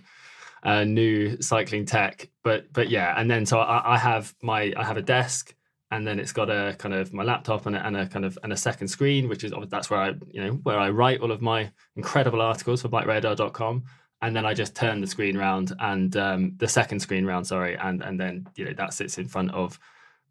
[0.63, 2.29] uh, new cycling tech.
[2.43, 5.55] But but yeah, and then so I, I, have my I have a desk,
[5.91, 8.39] and then it's got a kind of my laptop and a, and a kind of
[8.43, 11.33] and a second screen, which is that's where I you know where I write all
[11.33, 13.85] of my incredible articles for BikeRadar.com.
[14.25, 17.77] And then I just turn the screen round and um, the second screen round, sorry,
[17.77, 19.79] and and then you know that sits in front of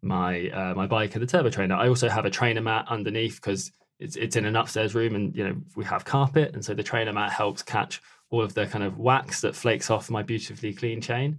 [0.02, 1.76] my uh, my bike and the turbo trainer.
[1.76, 5.36] I also have a trainer mat underneath because it's it's in an upstairs room and
[5.36, 8.66] you know we have carpet, and so the trainer mat helps catch all of the
[8.66, 11.38] kind of wax that flakes off my beautifully clean chain,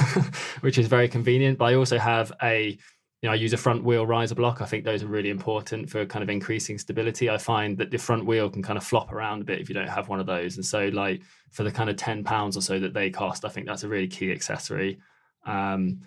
[0.62, 1.58] which is very convenient.
[1.58, 2.78] But I also have a
[3.22, 4.62] you know, I use a front wheel riser block.
[4.62, 7.28] I think those are really important for kind of increasing stability.
[7.28, 9.74] I find that the front wheel can kind of flop around a bit if you
[9.74, 10.56] don't have one of those.
[10.56, 13.48] And so, like for the kind of ten pounds or so that they cost, I
[13.50, 15.00] think that's a really key accessory.
[15.44, 16.00] Um,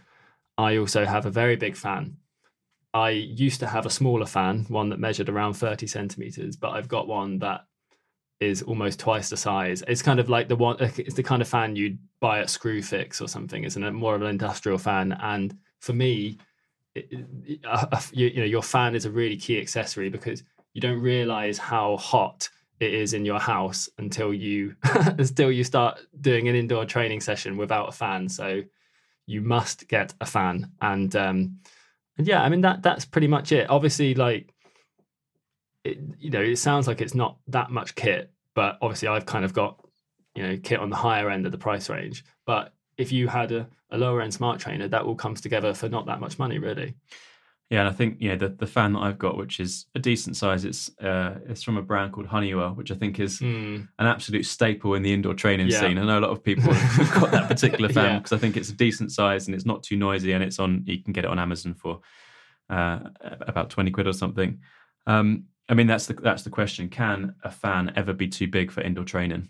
[0.57, 2.17] I also have a very big fan.
[2.93, 6.87] I used to have a smaller fan, one that measured around 30 centimeters, but I've
[6.87, 7.61] got one that
[8.39, 9.83] is almost twice the size.
[9.87, 13.21] It's kind of like the one, it's the kind of fan you'd buy at Screwfix
[13.21, 13.63] or something.
[13.63, 15.13] It's an, more of an industrial fan.
[15.13, 16.37] And for me,
[16.95, 21.01] it, uh, you, you know, your fan is a really key accessory because you don't
[21.01, 26.55] realize how hot it is in your house until you until you start doing an
[26.55, 28.27] indoor training session without a fan.
[28.29, 28.63] So
[29.25, 30.71] you must get a fan.
[30.81, 31.59] And um,
[32.17, 33.69] and yeah, I mean that that's pretty much it.
[33.69, 34.53] Obviously, like
[35.83, 39.45] it, you know, it sounds like it's not that much kit, but obviously I've kind
[39.45, 39.79] of got
[40.35, 42.23] you know kit on the higher end of the price range.
[42.45, 45.89] But if you had a, a lower end smart trainer, that all comes together for
[45.89, 46.95] not that much money, really.
[47.69, 50.35] Yeah, and I think yeah, the, the fan that I've got, which is a decent
[50.35, 53.87] size, it's uh, it's from a brand called Honeywell, which I think is mm.
[53.97, 55.79] an absolute staple in the indoor training yeah.
[55.79, 55.97] scene.
[55.97, 58.37] I know a lot of people have got that particular fan because yeah.
[58.37, 60.83] I think it's a decent size and it's not too noisy, and it's on.
[60.85, 62.01] You can get it on Amazon for
[62.69, 62.99] uh,
[63.41, 64.59] about twenty quid or something.
[65.07, 68.71] Um, I mean, that's the that's the question: Can a fan ever be too big
[68.71, 69.49] for indoor training?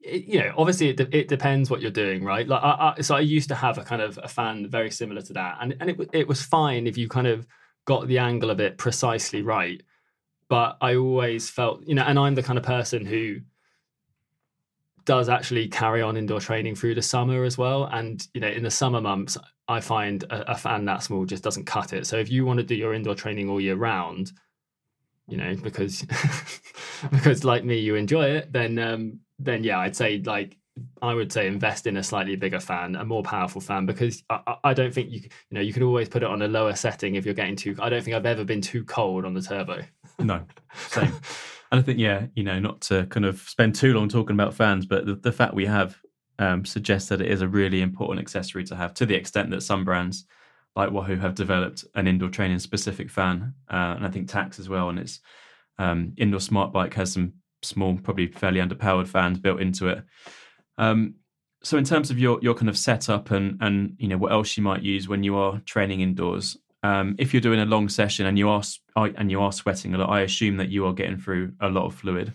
[0.00, 2.46] You know, obviously it, de- it depends what you're doing, right?
[2.46, 5.22] Like, I, I, so I used to have a kind of a fan very similar
[5.22, 7.46] to that, and and it it was fine if you kind of
[7.84, 9.82] got the angle of it precisely right.
[10.48, 13.40] But I always felt, you know, and I'm the kind of person who
[15.04, 17.84] does actually carry on indoor training through the summer as well.
[17.84, 21.42] And you know, in the summer months, I find a, a fan that small just
[21.42, 22.06] doesn't cut it.
[22.06, 24.32] So if you want to do your indoor training all year round,
[25.26, 26.02] you know, because
[27.10, 30.56] because like me, you enjoy it, then um, then yeah, I'd say like
[31.02, 34.56] I would say invest in a slightly bigger fan, a more powerful fan, because I,
[34.64, 37.14] I, don't think you you know you can always put it on a lower setting
[37.14, 37.76] if you're getting too.
[37.80, 39.82] I don't think I've ever been too cold on the turbo.
[40.18, 40.44] No,
[40.88, 41.12] same.
[41.72, 44.54] and I think yeah, you know, not to kind of spend too long talking about
[44.54, 45.96] fans, but the, the fact we have
[46.38, 48.94] um, suggests that it is a really important accessory to have.
[48.94, 50.24] To the extent that some brands
[50.76, 54.68] like Wahoo have developed an indoor training specific fan, uh, and I think Tacx as
[54.68, 55.20] well, and its
[55.78, 60.02] um, indoor smart bike has some small, probably fairly underpowered fans built into it.
[60.76, 61.14] Um,
[61.62, 64.56] so in terms of your your kind of setup and and you know what else
[64.56, 68.26] you might use when you are training indoors, um, if you're doing a long session
[68.26, 68.62] and you are
[68.96, 71.86] and you are sweating a lot, I assume that you are getting through a lot
[71.86, 72.32] of fluid.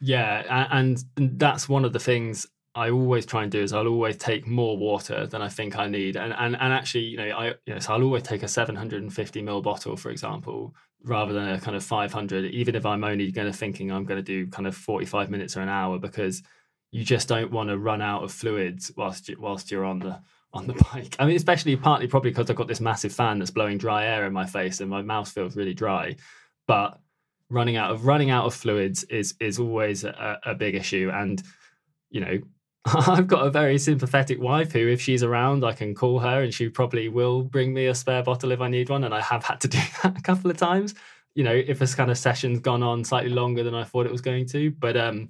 [0.00, 4.18] Yeah, and that's one of the things I always try and do is I'll always
[4.18, 7.46] take more water than I think I need, and and and actually, you know, I
[7.64, 11.60] you know, so I'll always take a 750 ml bottle, for example, rather than a
[11.60, 14.66] kind of 500 even if i'm only going to thinking i'm going to do kind
[14.66, 16.42] of 45 minutes or an hour because
[16.90, 20.20] you just don't want to run out of fluids whilst you, whilst you're on the
[20.52, 21.16] on the bike.
[21.18, 24.26] I mean especially partly probably because i've got this massive fan that's blowing dry air
[24.26, 26.16] in my face and my mouth feels really dry.
[26.66, 26.98] But
[27.50, 31.10] running out of running out of fluids is is always a, a big issue.
[31.12, 31.42] And
[32.10, 32.38] you know
[33.08, 36.54] I've got a very sympathetic wife who, if she's around, I can call her and
[36.54, 39.02] she probably will bring me a spare bottle if I need one.
[39.02, 40.94] And I have had to do that a couple of times.
[41.34, 44.12] You know, if this kind of session's gone on slightly longer than I thought it
[44.12, 44.70] was going to.
[44.70, 45.28] But um,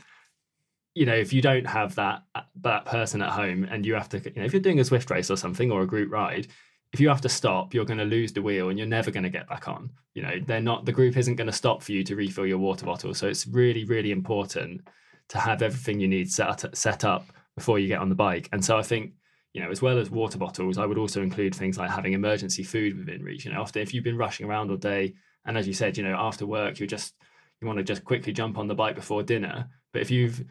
[0.94, 2.24] you know, if you don't have that
[2.62, 5.10] that person at home and you have to, you know, if you're doing a Zwift
[5.10, 6.48] race or something or a group ride,
[6.92, 9.24] if you have to stop, you're going to lose the wheel and you're never going
[9.24, 9.90] to get back on.
[10.14, 12.58] You know, they're not the group isn't going to stop for you to refill your
[12.58, 13.14] water bottle.
[13.14, 14.86] So it's really, really important
[15.28, 18.48] to have everything you need set set up before you get on the bike.
[18.52, 19.12] And so I think
[19.56, 22.62] you know, as well as water bottles, I would also include things like having emergency
[22.62, 23.46] food within reach.
[23.46, 25.14] You know, often if you've been rushing around all day,
[25.46, 27.14] and as you said, you know, after work, you're just
[27.60, 29.70] you want to just quickly jump on the bike before dinner.
[29.94, 30.44] But if you've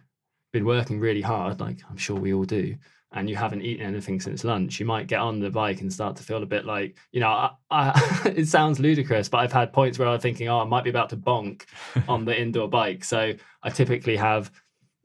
[0.53, 2.77] been working really hard, like I'm sure we all do,
[3.11, 6.15] and you haven't eaten anything since lunch, you might get on the bike and start
[6.17, 9.71] to feel a bit like, you know, I, I, it sounds ludicrous, but I've had
[9.71, 11.63] points where I'm thinking, oh, I might be about to bonk
[12.09, 13.03] on the indoor bike.
[13.03, 14.51] So I typically have,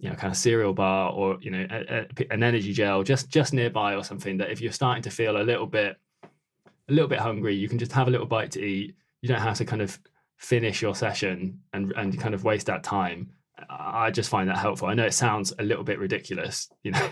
[0.00, 3.28] you know, kind of cereal bar or you know, a, a, an energy gel just
[3.28, 7.08] just nearby or something that if you're starting to feel a little bit, a little
[7.08, 8.96] bit hungry, you can just have a little bite to eat.
[9.22, 9.98] You don't have to kind of
[10.38, 13.30] finish your session and and kind of waste that time
[13.68, 14.88] I just find that helpful.
[14.88, 17.08] I know it sounds a little bit ridiculous, you know,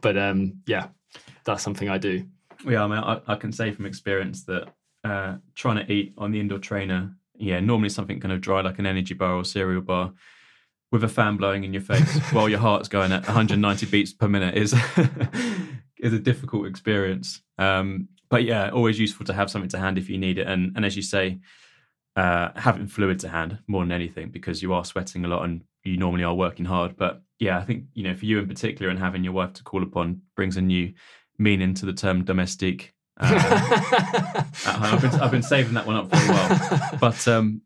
[0.00, 0.88] but um, yeah,
[1.44, 2.24] that's something I do.
[2.66, 4.68] Yeah, I mean, I, I can say from experience that
[5.04, 8.78] uh, trying to eat on the indoor trainer, yeah, normally something kind of dry like
[8.78, 10.12] an energy bar or cereal bar
[10.92, 14.28] with a fan blowing in your face while your heart's going at 190 beats per
[14.28, 14.74] minute is
[15.98, 17.42] is a difficult experience.
[17.58, 20.46] Um, but yeah, always useful to have something to hand if you need it.
[20.46, 21.40] And and as you say,
[22.16, 25.62] uh, having fluid to hand more than anything because you are sweating a lot and
[25.84, 26.96] you normally are working hard.
[26.96, 29.62] But yeah, I think you know for you in particular, and having your wife to
[29.62, 30.92] call upon brings a new
[31.38, 32.92] meaning to the term domestique.
[33.22, 37.62] Uh, I've, been, I've been saving that one up for a while, but um,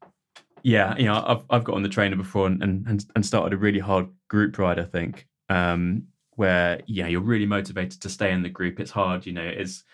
[0.65, 3.57] yeah, you know, I've I've got on the trainer before and and and started a
[3.57, 4.81] really hard group ride.
[4.81, 8.81] I think um, where yeah, you're really motivated to stay in the group.
[8.81, 9.47] It's hard, you know.
[9.47, 9.85] It's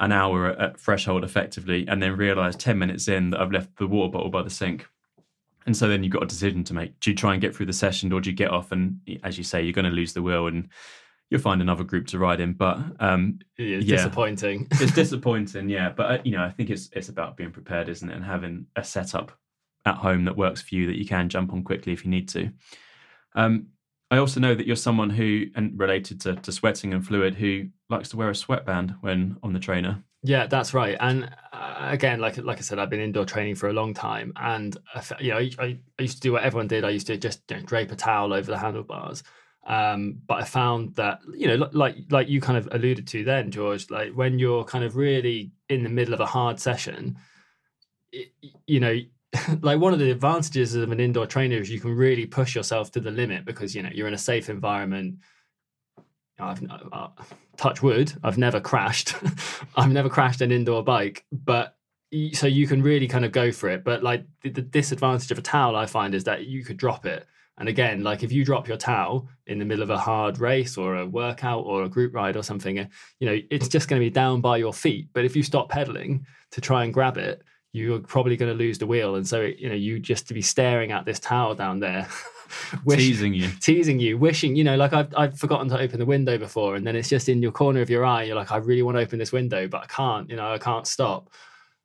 [0.00, 3.86] an hour at threshold effectively, and then realize ten minutes in that I've left the
[3.86, 4.86] water bottle by the sink
[5.66, 6.98] and so then you've got a decision to make.
[7.00, 8.72] Do you try and get through the session or do you get off?
[8.72, 10.68] And as you say, you're going to lose the wheel and
[11.30, 12.52] you'll find another group to ride in.
[12.52, 14.68] But um, it's yeah, disappointing.
[14.72, 15.90] it's disappointing, yeah.
[15.90, 18.14] But uh, you know, I think it's it's about being prepared, isn't it?
[18.14, 19.32] And having a setup
[19.84, 22.28] at home that works for you that you can jump on quickly if you need
[22.28, 22.50] to.
[23.34, 23.68] Um,
[24.10, 27.68] I also know that you're someone who, and related to, to sweating and fluid, who
[27.88, 30.02] likes to wear a sweatband when on the trainer.
[30.22, 30.96] Yeah, that's right.
[31.00, 34.32] And uh, again, like like I said, I've been indoor training for a long time,
[34.36, 34.76] and
[35.18, 36.84] you know, I, I, used to do what everyone did.
[36.84, 39.24] I used to just you know, drape a towel over the handlebars.
[39.66, 43.50] Um, but I found that you know, like like you kind of alluded to then,
[43.50, 47.16] George, like when you're kind of really in the middle of a hard session,
[48.12, 48.28] it,
[48.66, 48.96] you know,
[49.62, 52.90] like one of the advantages of an indoor trainer is you can really push yourself
[52.92, 55.16] to the limit because you know you're in a safe environment
[56.38, 57.08] I've uh,
[57.56, 58.12] touch wood.
[58.22, 59.14] I've never crashed.
[59.76, 61.76] I've never crashed an indoor bike, but
[62.32, 63.84] so you can really kind of go for it.
[63.84, 67.06] But like the, the, disadvantage of a towel, I find is that you could drop
[67.06, 67.26] it.
[67.58, 70.76] And again, like if you drop your towel in the middle of a hard race
[70.76, 72.86] or a workout or a group ride or something, uh,
[73.20, 75.08] you know, it's just going to be down by your feet.
[75.12, 77.42] But if you stop pedaling to try and grab it,
[77.72, 79.16] you're probably going to lose the wheel.
[79.16, 82.06] And so, you know, you just to be staring at this tower down there
[82.84, 86.06] wish, teasing you, teasing you, wishing, you know, like I've, I've forgotten to open the
[86.06, 88.24] window before, and then it's just in your corner of your eye.
[88.24, 90.58] You're like, I really want to open this window, but I can't, you know, I
[90.58, 91.30] can't stop.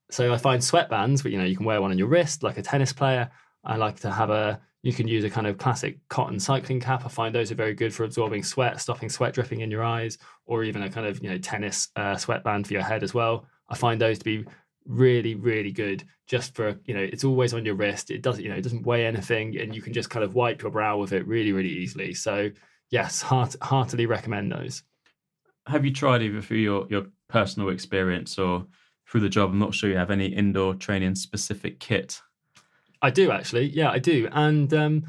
[0.10, 2.58] So I find sweatbands, but you know, you can wear one on your wrist like
[2.58, 3.30] a tennis player.
[3.64, 7.04] I like to have a, you can use a kind of classic cotton cycling cap.
[7.06, 10.18] I find those are very good for absorbing sweat, stopping sweat dripping in your eyes,
[10.46, 13.46] or even a kind of, you know, tennis uh, sweatband for your head as well.
[13.70, 14.46] I find those to be
[14.88, 18.10] really really good just for you know it's always on your wrist.
[18.12, 20.62] It doesn't you know it doesn't weigh anything and you can just kind of wipe
[20.62, 22.14] your brow with it really really easily.
[22.14, 22.52] So
[22.90, 24.84] yes heart, heartily recommend those.
[25.68, 28.66] Have you tried either through your your personal experience or
[29.10, 29.52] through the job?
[29.52, 32.22] I'm not sure you have any indoor training specific kit.
[33.02, 33.68] I do actually.
[33.68, 34.28] Yeah i do.
[34.32, 35.04] And um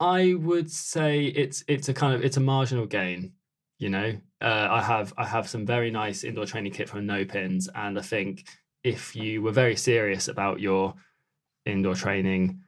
[0.00, 3.32] i would say it's it's a kind of it's a marginal gain
[3.78, 4.16] you know?
[4.40, 8.02] Uh, i have i have some very nice indoor training kit from Nopinz and i
[8.02, 8.44] think
[8.84, 10.94] if you were very serious about your
[11.66, 12.60] indoor training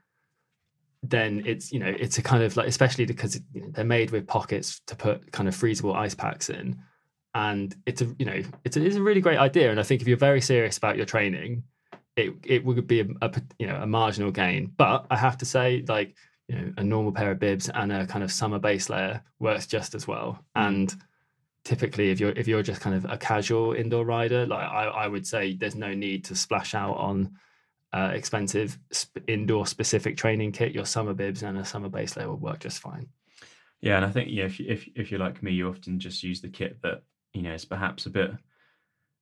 [1.03, 4.11] then it's you know it's a kind of like especially because you know, they're made
[4.11, 6.81] with pockets to put kind of freezable ice packs in.
[7.35, 9.71] And it's a you know it's a, it's a really great idea.
[9.71, 11.63] And i think if you're very serious about your training
[12.17, 14.73] it it would be a, a you know a marginal gain.
[14.77, 16.17] But i have to say like
[16.49, 19.67] you know a normal pair of bibs and a kind of summer base layer works
[19.67, 20.39] just as well.
[20.57, 20.67] Mm.
[20.67, 20.95] and
[21.67, 25.09] typically if you're if you're just kind of a casual indoor rider like i, I
[25.09, 27.37] would say there's no need to splash out on
[27.93, 30.73] uh, expensive sp- indoor specific training kit.
[30.73, 33.09] Your summer bibs and a summer base layer will work just fine.
[33.81, 36.23] Yeah and i think yeah if, you, if, if you're like me you often just
[36.23, 37.03] use the kit that
[37.35, 38.31] you know is perhaps a bit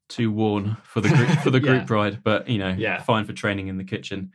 [0.09, 1.95] too worn for the group for the group yeah.
[1.95, 3.03] ride but you know yeah.
[3.03, 4.33] fine for training in the kitchen.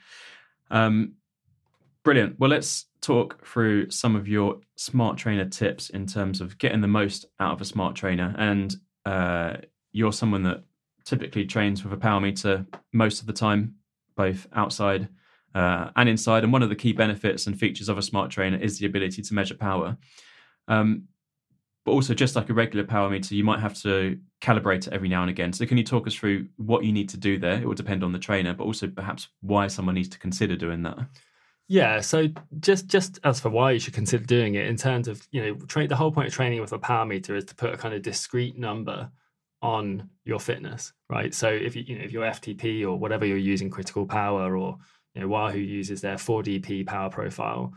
[0.69, 1.13] Um
[2.03, 6.81] brilliant well let's talk through some of your smart trainer tips in terms of getting
[6.81, 8.35] the most out of a smart trainer.
[8.37, 9.57] And uh,
[9.91, 10.63] you're someone that
[11.05, 13.75] typically trains with a power meter most of the time,
[14.15, 15.07] both outside
[15.55, 16.43] uh, and inside.
[16.43, 19.21] And one of the key benefits and features of a smart trainer is the ability
[19.21, 19.97] to measure power.
[20.67, 21.03] Um,
[21.85, 25.07] but also, just like a regular power meter, you might have to calibrate it every
[25.07, 25.53] now and again.
[25.53, 27.59] So, can you talk us through what you need to do there?
[27.59, 30.83] It will depend on the trainer, but also perhaps why someone needs to consider doing
[30.83, 30.99] that.
[31.71, 32.27] Yeah, so
[32.59, 35.53] just just as for why you should consider doing it, in terms of you know,
[35.67, 37.93] tra- the whole point of training with a power meter is to put a kind
[37.93, 39.11] of discrete number
[39.61, 41.31] on your fitness, right?
[41.31, 44.77] So if you, you know if your FTP or whatever you're using, critical power or
[45.13, 47.73] you know Wahoo uses their 4DP power profile,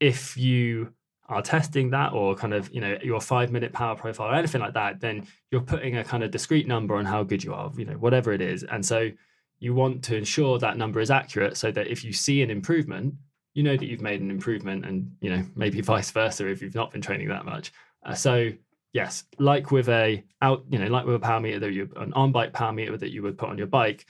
[0.00, 0.94] if you
[1.28, 4.62] are testing that or kind of you know your five minute power profile or anything
[4.62, 7.70] like that, then you're putting a kind of discrete number on how good you are,
[7.76, 9.10] you know whatever it is, and so
[9.58, 13.14] you want to ensure that number is accurate so that if you see an improvement,
[13.54, 16.74] you know that you've made an improvement, and you know maybe vice versa if you've
[16.74, 17.72] not been training that much.
[18.04, 18.50] Uh, so
[18.92, 22.12] yes, like with a out, you know, like with a power meter that you an
[22.14, 24.06] on bike power meter that you would put on your bike,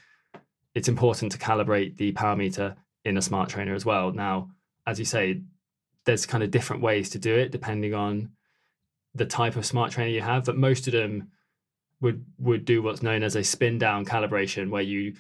[0.75, 4.13] it's important to calibrate the power meter in a smart trainer as well.
[4.13, 4.51] Now,
[4.87, 5.43] as you say,
[6.05, 8.31] there's kind of different ways to do it depending on
[9.15, 11.31] the type of smart trainer you have, but most of them
[12.01, 15.15] would would do what's known as a spin down calibration, where you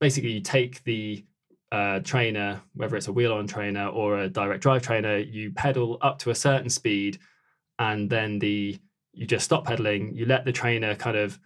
[0.00, 1.24] basically you take the
[1.72, 5.98] uh, trainer, whether it's a wheel on trainer or a direct drive trainer, you pedal
[6.00, 7.18] up to a certain speed,
[7.78, 8.78] and then the
[9.12, 11.38] you just stop pedaling, you let the trainer kind of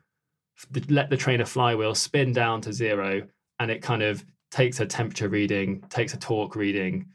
[0.89, 3.27] let the trainer flywheel spin down to zero,
[3.59, 7.07] and it kind of takes a temperature reading, takes a torque reading,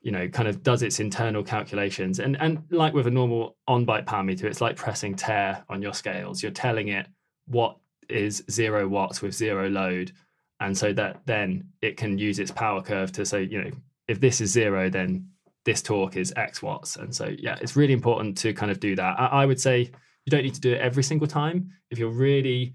[0.00, 2.18] you know, kind of does its internal calculations.
[2.18, 5.94] And and like with a normal on-bike power meter, it's like pressing tare on your
[5.94, 6.42] scales.
[6.42, 7.06] You're telling it
[7.46, 7.76] what
[8.08, 10.12] is zero watts with zero load.
[10.60, 13.70] And so that then it can use its power curve to say, you know,
[14.08, 15.28] if this is zero, then
[15.64, 16.96] this torque is X watts.
[16.96, 19.18] And so, yeah, it's really important to kind of do that.
[19.18, 19.90] I, I would say
[20.24, 21.72] you don't need to do it every single time.
[21.90, 22.74] If you're really,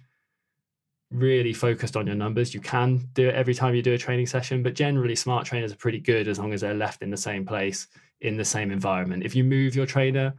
[1.12, 4.28] really focused on your numbers, you can do it every time you do a training
[4.28, 4.62] session.
[4.64, 7.46] But generally, smart trainers are pretty good as long as they're left in the same
[7.46, 7.88] place,
[8.22, 9.24] in the same environment.
[9.24, 10.34] If you move your trainer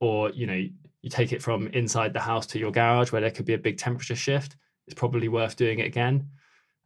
[0.00, 0.64] or, you know,
[1.02, 3.58] you take it from inside the house to your garage where there could be a
[3.58, 6.28] big temperature shift, it's probably worth doing it again.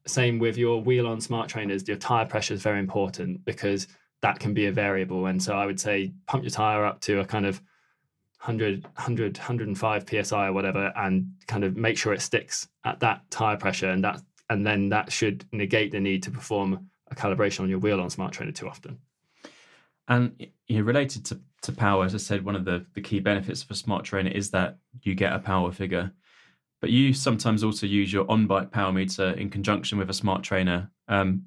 [0.06, 3.86] Same with your wheel on smart trainers, your tire pressure is very important because
[4.20, 5.26] that can be a variable.
[5.26, 7.60] And so I would say pump your tire up to a kind of
[8.40, 13.22] 100, 100, 105 psi or whatever, and kind of make sure it sticks at that
[13.30, 17.60] tire pressure, and that and then that should negate the need to perform a calibration
[17.60, 18.98] on your wheel on smart trainer too often.
[20.08, 20.34] And
[20.66, 23.62] you know, related to, to power, as I said, one of the, the key benefits
[23.62, 26.12] of a smart trainer is that you get a power figure.
[26.82, 30.42] But you sometimes also use your on bike power meter in conjunction with a smart
[30.42, 30.90] trainer.
[31.08, 31.44] Um,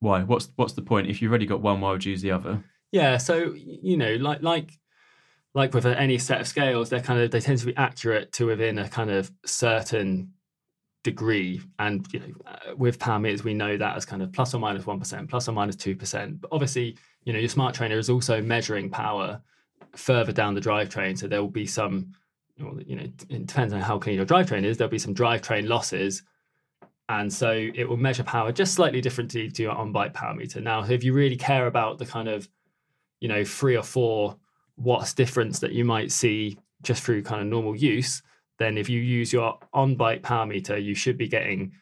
[0.00, 0.24] why?
[0.24, 1.08] What's what's the point?
[1.08, 2.62] If you've already got one, why would you use the other?
[2.90, 4.72] Yeah, so you know, like like
[5.54, 8.46] like with any set of scales, they're kind of they tend to be accurate to
[8.46, 10.32] within a kind of certain
[11.04, 11.60] degree.
[11.78, 14.58] And you know, uh, with power meters, we know that as kind of plus or
[14.58, 16.40] minus one percent, plus or minus two percent.
[16.40, 19.40] But obviously, you know, your smart trainer is also measuring power
[19.94, 22.14] further down the drivetrain, so there will be some.
[22.86, 24.76] You know, it depends on how clean your drivetrain is.
[24.76, 26.22] There'll be some drivetrain losses
[27.08, 30.60] and so it will measure power just slightly differently to your on-bike power meter.
[30.60, 32.48] Now, if you really care about the kind of,
[33.20, 34.36] you know, three or four
[34.76, 38.22] watts difference that you might see just through kind of normal use,
[38.58, 41.72] then if you use your on-bike power meter, you should be getting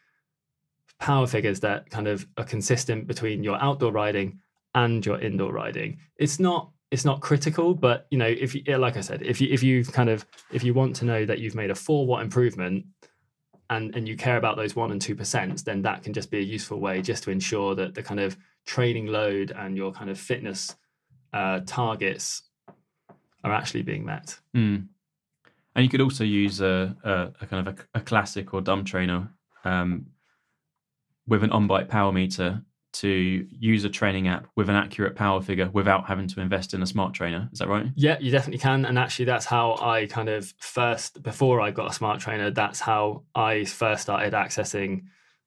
[0.99, 4.41] power figures that kind of are consistent between your outdoor riding
[4.75, 5.99] and your indoor riding.
[6.17, 9.49] It's not it's not critical, but you know, if you, like I said, if you
[9.51, 12.23] if you kind of if you want to know that you've made a four watt
[12.23, 12.85] improvement,
[13.71, 16.39] and and you care about those one and two percent, then that can just be
[16.39, 20.11] a useful way just to ensure that the kind of training load and your kind
[20.11, 20.77] of fitness
[21.33, 22.43] uh, targets
[23.45, 24.39] are actually being met.
[24.55, 24.89] Mm.
[25.75, 28.85] And you could also use a, a, a kind of a, a, classic or dumb
[28.85, 29.31] trainer
[29.65, 30.07] um,
[31.27, 35.71] with an on-bike power meter to use a training app with an accurate power figure
[35.73, 37.49] without having to invest in a smart trainer.
[37.53, 37.87] Is that right?
[37.95, 38.85] Yeah, you definitely can.
[38.85, 42.81] And actually, that's how I kind of first, before I got a smart trainer, that's
[42.81, 45.05] how I first started accessing,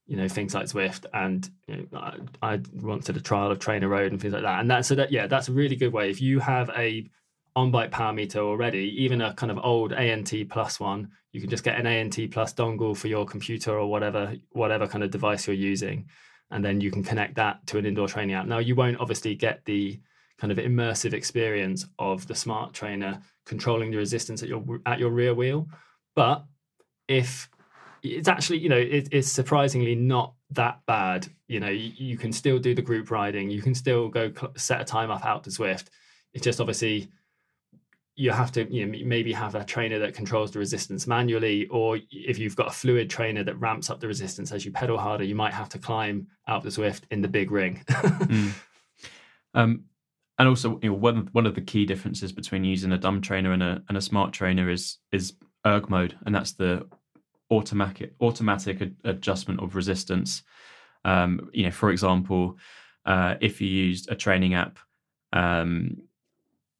[0.07, 1.05] you know, things like Zwift.
[1.13, 1.99] And you know,
[2.41, 4.59] I, I wanted a trial of TrainerRoad and things like that.
[4.61, 6.09] And that's so that yeah, that's a really good way.
[6.09, 7.09] If you have a
[7.55, 11.63] on-bike power meter already, even a kind of old ANT plus one, you can just
[11.63, 15.55] get an ANT plus dongle for your computer or whatever whatever kind of device you're
[15.55, 16.07] using
[16.53, 18.45] and then you can connect that to an indoor training app.
[18.45, 19.99] Now, you won't obviously get the
[20.37, 25.09] kind of immersive experience of the smart trainer controlling the resistance at your at your
[25.09, 25.67] rear wheel,
[26.15, 26.45] but
[27.07, 27.49] if
[28.03, 31.27] it's actually you know it, it's surprisingly not that bad.
[31.47, 33.49] You know, you, you, can still do the group riding.
[33.49, 35.87] You can still go cl- set a time up Alpe du Zwift.
[36.33, 37.09] It's just obviously
[38.15, 41.99] you have to you know, maybe have a trainer that controls the resistance manually, or
[42.11, 45.23] if you've got a fluid trainer that ramps up the resistance as you pedal harder,
[45.23, 47.83] you might have to climb Alpe du Zwift in the big ring.
[47.89, 48.51] mm.
[49.55, 49.85] um,
[50.37, 53.51] and also, you know, one one of the key differences between using a dumb trainer
[53.51, 55.33] and a and a smart trainer is is
[55.65, 56.87] erg mode, and that's the
[57.49, 60.43] automatic automatic adjustment of resistance.
[61.05, 62.57] Um, you know, for example,
[63.05, 64.79] uh, if you used a training app
[65.33, 65.97] um,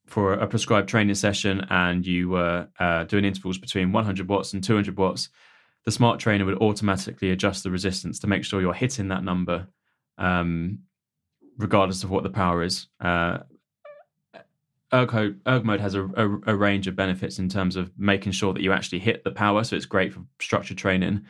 [0.06, 4.64] for a prescribed training session and you were uh, doing intervals between 100 watts and
[4.64, 5.30] 200 watts,
[5.86, 9.68] the smart trainer would automatically adjust the resistance to make sure you're hitting that number,
[10.18, 10.80] um,
[11.58, 12.88] regardless of what the power is.
[13.00, 13.40] Uh,
[14.94, 18.54] Erg, Erg mode has a, a, a, range of benefits in terms of making sure
[18.54, 19.64] that you actually hit the power.
[19.64, 21.26] So it's great for structured training.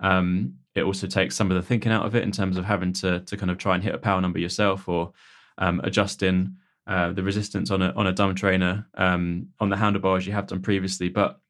[0.00, 2.92] Um, it also takes some of the thinking out of it in terms of having
[2.94, 5.12] to to kind of try and hit a power number yourself or
[5.58, 6.56] um, adjusting
[6.86, 10.46] uh, the resistance on a on a dumb trainer um, on the handlebars you have
[10.46, 11.08] done previously.
[11.08, 11.40] But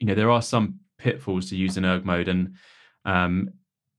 [0.00, 2.54] you know there are some pitfalls to using erg mode, and
[3.04, 3.50] um,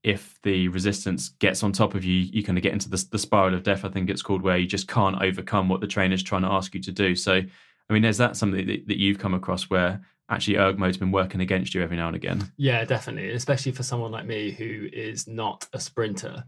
[0.02, 3.18] if the resistance gets on top of you, you kind of get into the, the
[3.18, 3.84] spiral of death.
[3.84, 6.74] I think it's called where you just can't overcome what the trainer's trying to ask
[6.74, 7.14] you to do.
[7.14, 10.96] So, I mean, is that something that, that you've come across where actually erg mode's
[10.96, 12.52] been working against you every now and again?
[12.56, 16.44] Yeah, definitely, especially for someone like me who is not a sprinter.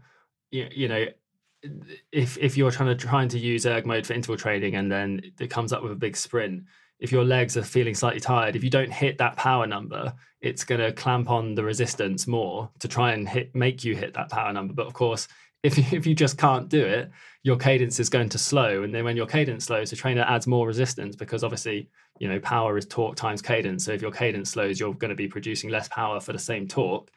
[0.51, 1.05] You, you know,
[2.11, 5.21] if if you're trying to trying to use erg mode for interval training and then
[5.39, 6.63] it comes up with a big sprint,
[6.99, 10.63] if your legs are feeling slightly tired, if you don't hit that power number, it's
[10.63, 14.29] going to clamp on the resistance more to try and hit make you hit that
[14.29, 14.73] power number.
[14.73, 15.27] But of course,
[15.63, 17.11] if you, if you just can't do it,
[17.43, 20.47] your cadence is going to slow, and then when your cadence slows, the trainer adds
[20.47, 21.89] more resistance because obviously
[22.19, 23.85] you know power is torque times cadence.
[23.85, 26.67] So if your cadence slows, you're going to be producing less power for the same
[26.67, 27.11] torque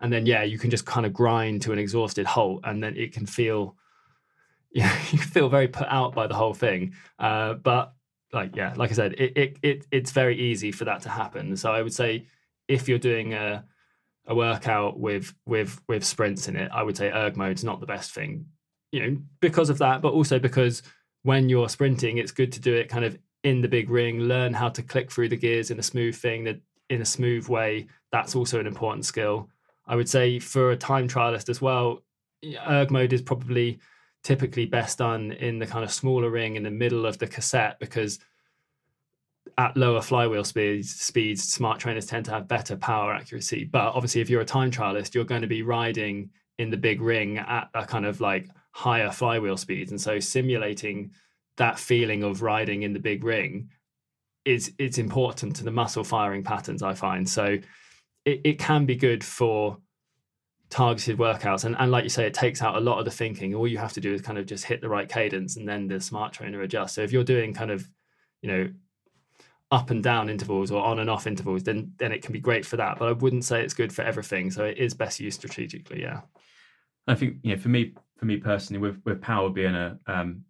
[0.00, 2.96] and then yeah you can just kind of grind to an exhausted halt and then
[2.96, 3.76] it can feel
[4.70, 6.94] yeah you feel very put out by the whole thing.
[7.18, 7.94] Uh, but
[8.30, 11.56] like yeah like i said it, it, it it's very easy for that to happen.
[11.56, 12.26] So i would say
[12.66, 13.64] if you're doing a
[14.26, 17.86] a workout with with with sprints in it i would say erg mode's not the
[17.86, 18.44] best thing
[18.92, 20.82] you know because of that but also because
[21.22, 24.52] when you're sprinting it's good to do it kind of in the big ring learn
[24.52, 27.86] how to click through the gears in a smooth thing that in a smooth way.
[28.12, 29.48] That's also an important skill
[29.88, 32.04] I would say for a time trialist as well,
[32.68, 33.80] erg mode is probably
[34.22, 37.78] typically best done in the kind of smaller ring in the middle of the cassette
[37.80, 38.18] because
[39.56, 43.64] at lower flywheel speeds, speeds, smart trainers tend to have better power accuracy.
[43.64, 47.00] But obviously, if you're a time trialist, you're going to be riding in the big
[47.00, 51.10] ring at a kind of like higher flywheel speeds, and so simulating
[51.56, 53.70] that feeling of riding in the big ring
[54.44, 56.82] is it's important to the muscle firing patterns.
[56.82, 57.58] I find so
[58.28, 59.78] it, it can be good for
[60.70, 61.64] targeted workouts.
[61.64, 63.54] And, and like you say it takes out a lot of the thinking.
[63.54, 65.88] All you have to do is kind of just hit the right cadence and then
[65.88, 66.94] the smart trainer adjusts.
[66.94, 67.88] So if you're doing kind of
[68.42, 68.70] you know
[69.70, 72.66] up and down intervals or on and off intervals then then it can be great
[72.66, 72.98] for that.
[72.98, 74.50] But i wouldn't say it's good for everything.
[74.50, 76.20] So it is best used strategically yeah.
[77.06, 80.44] I think you know for me for me personally with with power being a um,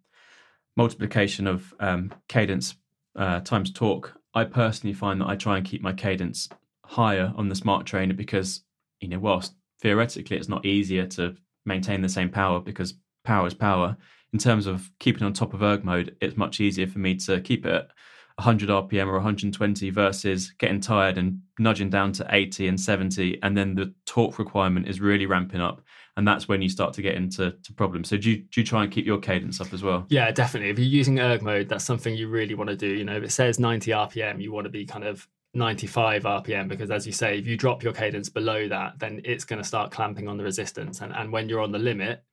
[0.75, 2.75] multiplication of um, cadence
[3.15, 6.47] uh, times torque i personally find that i try and keep my cadence
[6.89, 8.63] higher on the smart trainer because
[8.99, 13.53] you know whilst theoretically it's not easier to maintain the same power because power is
[13.53, 13.95] power
[14.33, 17.39] in terms of keeping on top of erg mode it's much easier for me to
[17.41, 17.89] keep it at
[18.37, 23.55] 100 rpm or 120 versus getting tired and nudging down to 80 and 70 and
[23.55, 25.83] then the torque requirement is really ramping up
[26.17, 28.09] and that's when you start to get into to problems.
[28.09, 30.05] So do you, do you try and keep your cadence up as well?
[30.09, 30.69] Yeah definitely.
[30.69, 32.87] If you're using erg mode that's something you really want to do.
[32.87, 36.67] You know if it says 90 rpm you want to be kind of 95 rpm
[36.67, 39.67] because as you say if you drop your cadence below that then it's going to
[39.67, 41.01] start clamping on the resistance.
[41.01, 42.23] And, and when you're on the limit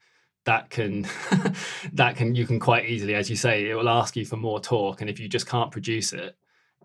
[0.45, 1.07] that can
[1.95, 4.61] that can you can quite easily as you say it will ask you for more
[4.61, 5.01] torque.
[5.01, 6.37] And if you just can't produce it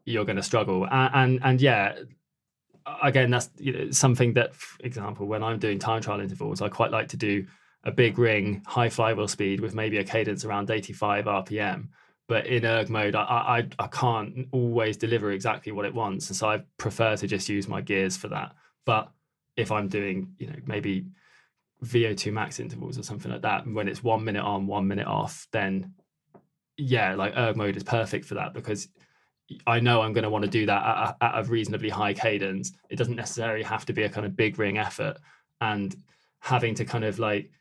[0.06, 0.88] you're going to struggle.
[0.90, 1.96] And and, and yeah
[3.04, 6.68] again that's you know, something that for example when i'm doing time trial intervals i
[6.68, 7.46] quite like to do
[7.84, 11.90] a big ring high flywheel speed with maybe a cadence around 85 rpm
[12.28, 16.30] but in erg mode I, I i can't always deliver exactly what it wants.
[16.30, 18.54] And so i prefer to just use my gears for that.
[18.86, 19.12] But
[19.58, 21.06] if i'm doing you know maybe
[21.84, 25.48] vo2 max intervals or something like that when it's one minute on one minute off
[25.52, 25.94] then
[26.78, 28.88] yeah like erg mode is perfect for that because
[29.68, 32.14] I know I'm going to want to do that at a, at a, reasonably high
[32.14, 32.72] cadence.
[32.90, 35.18] It doesn't necessarily have to be a kind of big ring effort,
[35.60, 35.96] and
[36.40, 37.52] having to kind of like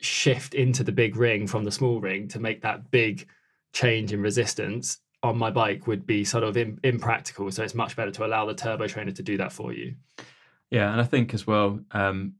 [0.00, 3.26] shift into the big ring from the small ring to make that big
[3.72, 7.50] change in resistance on my bike would be sort of in, impractical.
[7.50, 9.94] So it's much better to allow the turbo trainer to do that for you.
[10.70, 12.34] Yeah, and I think as well, um,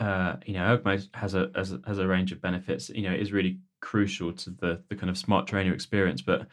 [0.00, 2.88] uh, you know, ErgMode has a, has a has a range of benefits.
[2.88, 6.22] You know, it is really crucial to the the kind of smart trainer experience.
[6.22, 6.48] But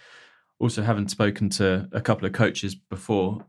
[0.60, 3.44] also having spoken to a couple of coaches before,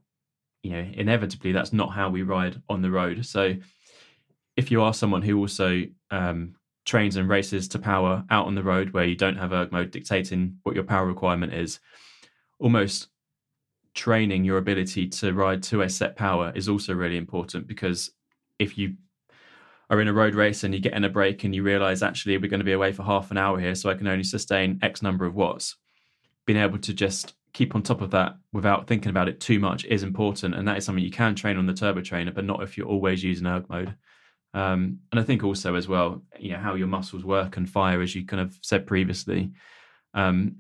[0.63, 3.27] you know, inevitably that's not how we ride on the road.
[3.27, 3.55] So
[4.57, 6.55] if you are someone who also um,
[6.85, 9.91] trains and races to power out on the road where you don't have erg mode
[9.91, 11.81] dictating what your power requirement is,
[12.59, 13.09] almost
[13.95, 18.11] training your ability to ride to a set power is also really important because
[18.59, 18.95] if you
[19.91, 22.37] are in a road race and you get in a break and you realize actually
[22.39, 24.79] we're going to be away for half an hour here so i can only sustain
[24.83, 25.77] x number of watts
[26.47, 29.85] being able to just keep on top of that without thinking about it too much
[29.85, 32.63] is important and that is something you can train on the turbo trainer but not
[32.63, 33.95] if you're always using erg mode
[34.55, 38.01] um, and i think also as well you know how your muscles work and fire
[38.01, 39.51] as you kind of said previously
[40.15, 40.57] um,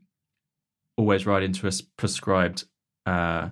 [0.97, 2.65] always ride into a prescribed
[3.07, 3.49] uh,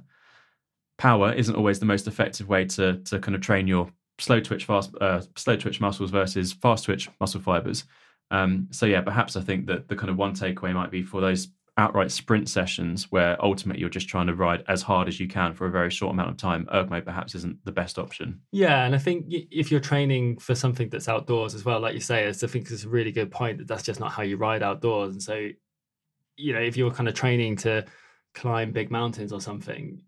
[0.98, 4.66] power isn't always the most effective way to to kind of train your slow twitch
[4.66, 7.84] fast uh, slow twitch muscles versus fast twitch muscle fibers.
[8.30, 11.20] Um, so yeah, perhaps I think that the kind of one takeaway might be for
[11.20, 11.48] those
[11.80, 15.54] outright sprint sessions where ultimately you're just trying to ride as hard as you can
[15.54, 16.68] for a very short amount of time.
[16.72, 18.40] Erg mode perhaps isn't the best option.
[18.52, 22.00] Yeah, and I think if you're training for something that's outdoors as well, like you
[22.00, 24.62] say, I think it's a really good point that that's just not how you ride
[24.62, 25.12] outdoors.
[25.12, 25.48] And so,
[26.36, 27.86] you know, if you're kind of training to
[28.34, 30.02] climb big mountains or something,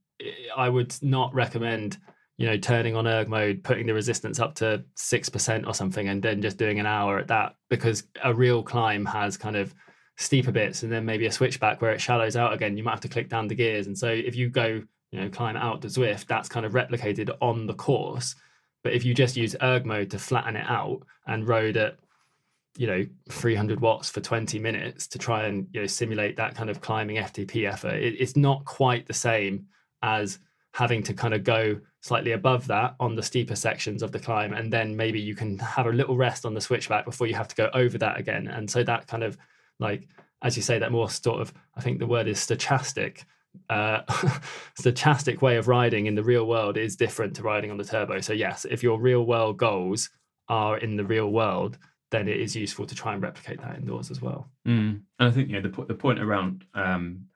[0.56, 1.98] I would not recommend
[2.38, 6.22] you know turning on erg mode putting the resistance up to 6% or something and
[6.22, 9.74] then just doing an hour at that because a real climb has kind of
[10.16, 13.00] steeper bits and then maybe a switchback where it shallows out again you might have
[13.00, 13.86] to click down the gears.
[13.86, 17.30] And so if you go you know climb Alpe du Zwift that's kind of replicated
[17.40, 18.34] on the course.
[18.84, 21.96] But if you just use erg mode to flatten it out and rode at
[22.76, 26.70] you know 300 watts for 20 minutes to try and you know simulate that kind
[26.70, 29.66] of climbing ftp effort it, it's not quite the same
[30.02, 30.38] as
[30.72, 34.52] having to kind of go slightly above that on the steeper sections of the climb.
[34.52, 37.48] And then maybe you can have a little rest on the switchback before you have
[37.48, 38.48] to go over that again.
[38.48, 39.36] And so that kind of
[39.78, 40.08] like
[40.42, 43.24] as you say that more sort of i think the word is stochastic
[43.68, 44.00] uh,
[44.80, 48.18] stochastic way of riding in the real world is different to riding on the turbo.
[48.22, 50.08] So yes if your real world goals
[50.48, 51.76] are in the real world
[52.10, 54.50] then it is useful to try and replicate that indoors as well.
[54.66, 55.02] Mm.
[55.18, 57.26] and i think you know the, the point around um,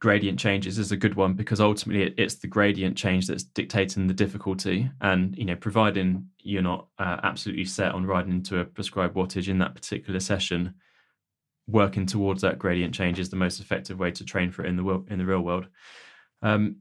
[0.00, 4.14] gradient changes is a good one because ultimately it's the gradient change that's dictating the
[4.14, 4.90] difficulty.
[5.00, 9.48] And you know providing you're not uh, absolutely set on riding into a prescribed wattage
[9.48, 10.74] in that particular session
[11.70, 14.76] working towards that gradient change is the most effective way to train for it in
[14.76, 15.66] the world in the real world
[16.42, 16.76] um,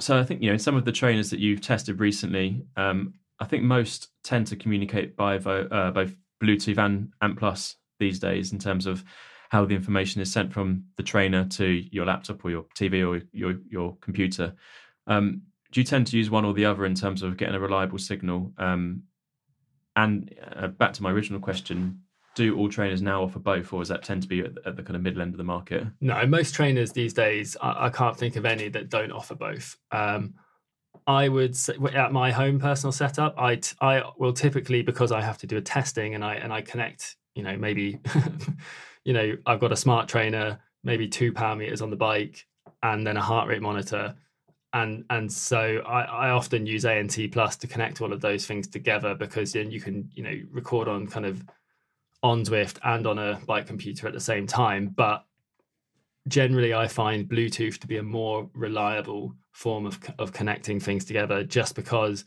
[0.00, 3.44] so i think you know some of the trainers that you've tested recently um, i
[3.44, 8.52] think most tend to communicate by vo- uh, both bluetooth and ant plus these days
[8.52, 9.04] in terms of
[9.48, 13.22] how the information is sent from the trainer to your laptop or your TV or
[13.32, 14.54] your your computer.
[15.06, 15.42] Um,
[15.72, 17.98] do you tend to use one or the other in terms of getting a reliable
[17.98, 18.52] signal?
[18.58, 19.04] Um,
[19.96, 22.02] and uh, back to my original question,
[22.38, 24.76] do all trainers now offer both, or does that tend to be at the, at
[24.76, 25.84] the kind of middle end of the market?
[26.00, 29.76] No, most trainers these days, I, I can't think of any that don't offer both.
[29.90, 30.34] Um,
[31.06, 35.38] I would say at my home personal setup, I I will typically because I have
[35.38, 37.98] to do a testing and I and I connect, you know, maybe
[39.04, 42.46] you know, I've got a smart trainer, maybe two power meters on the bike,
[42.82, 44.14] and then a heart rate monitor.
[44.74, 48.68] And and so I, I often use ANT plus to connect all of those things
[48.68, 51.42] together because then you can, you know, record on kind of
[52.22, 54.92] on Zwift and on a bike computer at the same time.
[54.96, 55.24] But
[56.26, 61.44] generally I find Bluetooth to be a more reliable form of, of connecting things together
[61.44, 62.24] just because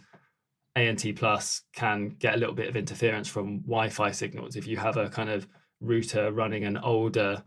[0.76, 4.56] ANT plus can get a little bit of interference from Wi-Fi signals.
[4.56, 5.48] If you have a kind of
[5.82, 7.44] router running an older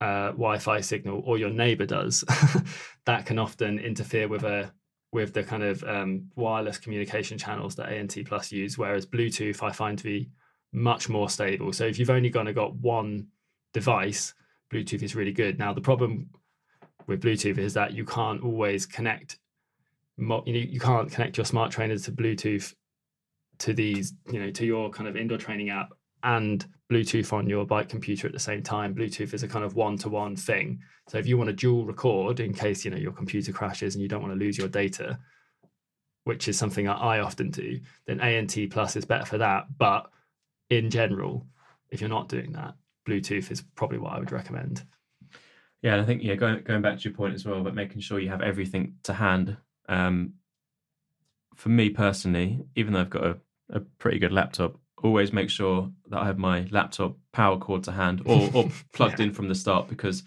[0.00, 2.24] uh, Wi-Fi signal, or your neighbor does,
[3.06, 4.72] that can often interfere with a
[5.12, 8.76] with the kind of um, wireless communication channels that ANT Plus use.
[8.76, 10.28] Whereas Bluetooth, I find to be
[10.74, 11.72] much more stable.
[11.72, 13.28] So if you've only kind of got one
[13.72, 14.34] device,
[14.72, 15.58] Bluetooth is really good.
[15.58, 16.28] Now the problem
[17.06, 19.38] with Bluetooth is that you can't always connect.
[20.18, 22.74] You know, you can't connect your smart trainers to Bluetooth
[23.58, 27.64] to these, you know, to your kind of indoor training app and Bluetooth on your
[27.64, 28.94] bike computer at the same time.
[28.94, 30.80] Bluetooth is a kind of one-to-one thing.
[31.08, 34.02] So if you want to dual record in case you know your computer crashes and
[34.02, 35.18] you don't want to lose your data,
[36.24, 39.66] which is something I often do, then ANT Plus is better for that.
[39.76, 40.10] But
[40.70, 41.46] in general,
[41.90, 42.74] if you're not doing that,
[43.06, 44.84] Bluetooth is probably what I would recommend.
[45.82, 48.00] Yeah, and I think yeah, going going back to your point as well, but making
[48.00, 49.56] sure you have everything to hand.
[49.88, 50.34] Um,
[51.54, 53.36] for me personally, even though I've got a,
[53.70, 57.92] a pretty good laptop, always make sure that I have my laptop power cord to
[57.92, 59.26] hand or, or plugged yeah.
[59.26, 60.22] in from the start because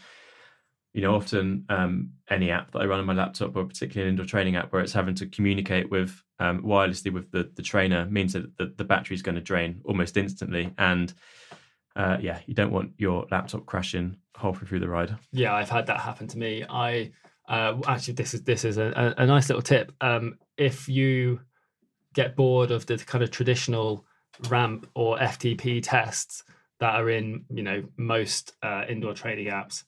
[0.98, 4.14] you know often um, any app that I run on my laptop or particularly an
[4.14, 8.08] indoor training app where it's having to communicate with um, wirelessly with the, the trainer
[8.08, 11.14] means that the, the battery is going to drain almost instantly and
[11.95, 15.16] uh, yeah, you don't want your laptop crashing halfway through the ride.
[15.32, 16.66] Yeah, I've had that happen to me.
[16.68, 17.12] I
[17.48, 19.91] uh, actually this is this is a, a, nice little tip.
[20.02, 21.41] Um, if you
[22.14, 24.04] get bored of the kind of traditional
[24.50, 26.43] ramp or FTP tests
[26.80, 29.84] that are in you know most uh, indoor training apps,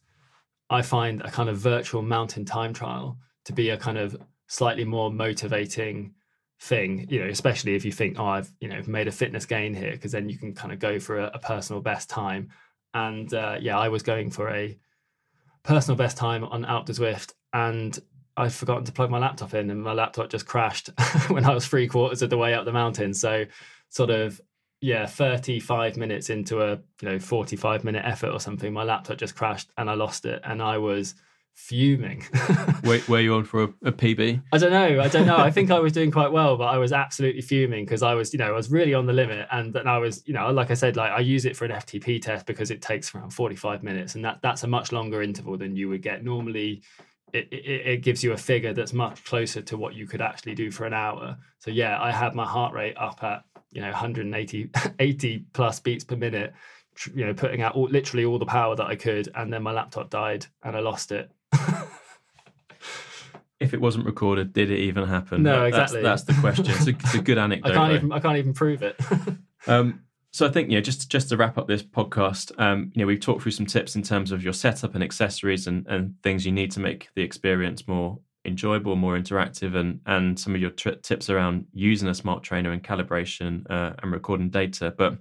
[0.70, 4.15] I find a kind of virtual mountain time trial to be a kind of
[4.47, 6.13] slightly more motivating
[6.61, 9.74] thing you know especially if you think oh i've you know made a fitness gain
[9.74, 12.49] here because then you can kind of go for a, a personal best time
[12.93, 14.78] and uh, yeah i was going for a
[15.63, 17.99] personal best time on Alpe du Zwift and
[18.38, 20.88] I'd forgotten to plug my laptop in and my laptop just crashed
[21.28, 23.13] when I was three quarters of the way up the mountain.
[23.13, 23.45] So
[23.89, 24.39] sort of
[24.82, 29.36] yeah, 35 minutes into a you know 45 minute effort or something, my laptop just
[29.36, 30.41] crashed and I lost it.
[30.43, 31.15] And I was
[31.59, 32.25] fuming.
[32.86, 34.41] Wait, were you on for a, a, PB?
[34.53, 35.01] I don't know.
[35.01, 35.38] I don't know.
[35.38, 38.32] I think I was doing quite well, but I was absolutely fuming because I was,
[38.32, 40.71] you know, I was really on the limit, and and I was, you know, like
[40.71, 43.55] I said, like I use it for an FTP test because it takes around forty
[43.55, 46.82] five minutes, and that that's a much longer interval than you would get normally.
[47.32, 50.55] It, it, it gives you a figure that's much closer to what you could actually
[50.55, 51.38] do for an hour.
[51.59, 56.03] So yeah, I had my heart rate up at you know 180 80 plus beats
[56.03, 56.53] per minute
[57.13, 59.72] you know putting out all, literally all the power that i could and then my
[59.72, 61.32] laptop died and i lost it
[63.59, 65.43] if it wasn't recorded, did it even happen?
[65.43, 66.01] No, exactly.
[66.01, 66.65] That's, that's the question.
[66.70, 67.72] It's a, it's a good anecdote.
[67.72, 67.95] I can't though.
[67.95, 68.99] even I can't even prove it.
[69.67, 73.01] um, so I think you know just just to wrap up this podcast, um, you
[73.01, 76.15] know we've talked through some tips in terms of your setup and accessories and, and
[76.24, 80.61] things you need to make the experience more enjoyable, more interactive, and and some of
[80.61, 84.93] your tips around using a smart trainer and calibration uh, and recording data.
[84.97, 85.17] But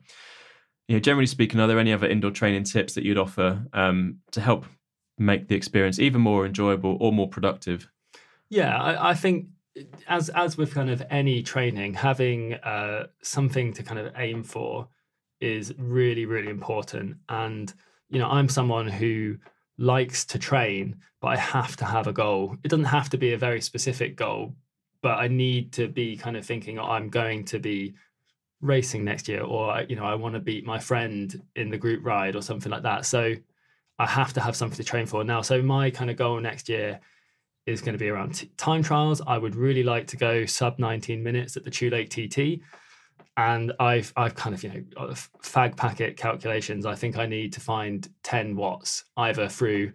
[0.89, 4.19] you know, generally speaking, are there any other indoor training tips that you'd offer um,
[4.33, 4.65] to help
[5.19, 7.91] make the experience even more enjoyable or more productive?
[8.49, 9.49] Yeah, I, I think
[10.07, 14.89] as as with kind of any training, having uh, something to kind of aim for
[15.41, 17.17] is really really important.
[17.29, 17.73] And
[18.11, 19.37] you know, I'm someone who
[19.79, 22.57] likes to train, but I have to have a goal.
[22.65, 24.55] It doesn't have to be a very specific goal,
[25.03, 27.95] but I need to be kind of thinking, oh, I'm going to be
[28.61, 32.05] racing next year, or you know, I want to beat my friend in the group
[32.05, 33.07] ride or something like that.
[33.07, 33.35] So
[33.99, 35.43] I have to have something to train for now.
[35.43, 37.01] So my kind of goal next year
[37.67, 39.21] is going to be around t- time trials.
[39.27, 42.63] I would really like to go sub 19 minutes at the Chew TT.
[43.39, 45.13] And I've I've kind of you know
[45.43, 46.85] fag packet calculations.
[46.85, 49.93] I think I need to find 10 watts either through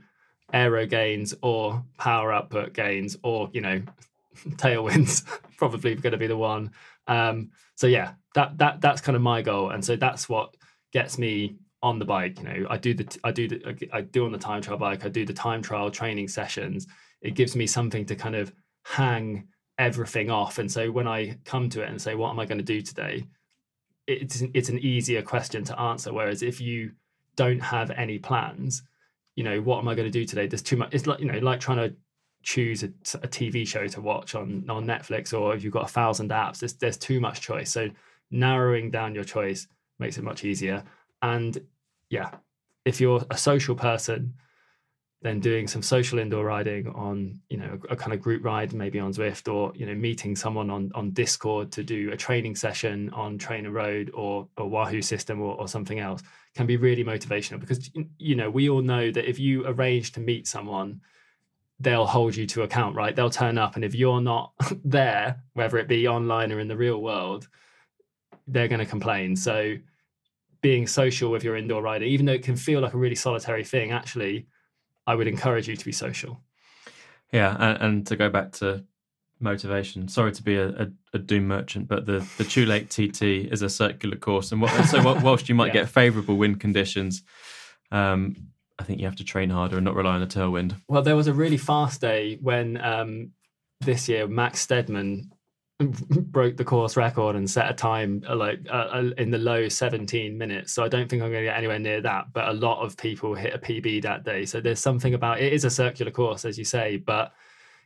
[0.54, 3.82] aero gains or power output gains or you know
[4.52, 5.28] tailwinds
[5.58, 6.72] probably going to be the one.
[7.08, 10.56] Um, so yeah, that that that's kind of my goal, and so that's what
[10.94, 12.40] gets me on the bike.
[12.40, 15.04] You know, I do the I do the I do on the time trial bike.
[15.04, 16.88] I do the time trial training sessions.
[17.22, 18.54] It gives me something to kind of
[18.86, 20.58] hang everything off.
[20.58, 22.82] And so when I come to it and say, "What am I going to do
[22.82, 23.26] today?"
[24.08, 26.14] It's it's an easier question to answer.
[26.14, 26.92] Whereas if you
[27.36, 28.84] don't have any plans,
[29.36, 30.48] you know, what am I going to do today?
[30.48, 30.94] There's too much.
[30.94, 31.96] It's like you know, like trying to
[32.44, 35.94] choose a, a TV show to watch on on Netflix, or if you've got a
[35.94, 37.72] thousand apps, there's there's too much choice.
[37.72, 37.90] So
[38.32, 39.68] narrowing down your choice
[40.00, 40.84] makes it much easier.
[41.22, 41.66] And
[42.10, 42.32] yeah,
[42.86, 44.34] if you're a social person,
[45.24, 48.74] then doing some social indoor riding on, you know, a, a, kind of group ride,
[48.74, 52.58] maybe on Zwift, or you know, meeting someone on on Discord to do a training
[52.58, 56.22] session on TrainerRoad or or Wahoo SYSTM or, or something else,
[56.56, 60.20] can be really motivational because you know we all know that if you arrange to
[60.20, 61.00] meet someone,
[61.80, 63.16] they'll hold you to account, right?
[63.16, 64.52] They'll turn up, and if you're not
[64.84, 67.48] there, whether it be online or in the real world,
[68.46, 69.38] they're going to complain.
[69.38, 69.78] So
[70.62, 73.64] being social with your indoor rider, even though it can feel like a really solitary
[73.64, 74.48] thing, actually,
[75.06, 76.42] I would encourage you to be social.
[77.32, 78.86] Yeah, and, and to go back to
[79.40, 80.08] motivation.
[80.08, 83.70] Sorry to be a, a, a, doom merchant, but the the Lake TT is a
[83.70, 85.82] circular course, and what, so whilst you might yeah.
[85.82, 87.24] get favourable wind conditions,
[87.92, 88.36] um,
[88.80, 90.76] I think you have to train harder and not rely on the tailwind.
[90.88, 93.32] Well, there was a really fast day when um,
[93.82, 95.33] this year Max Stedman
[95.88, 99.68] broke the course record and set a time uh, like uh, uh, in the low
[99.68, 100.74] 17 minutes.
[100.74, 102.34] So I don't think I'm going to get anywhere near that.
[102.34, 104.46] But a lot of people hit a PB that day.
[104.46, 107.34] So there's something about it is a circular course, as you say, but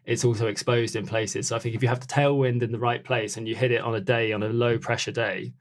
[0.06, 1.48] it's also exposed in places.
[1.48, 3.72] So I think if you have the tailwind in the right place and you hit
[3.72, 5.54] it on a day on a low pressure day,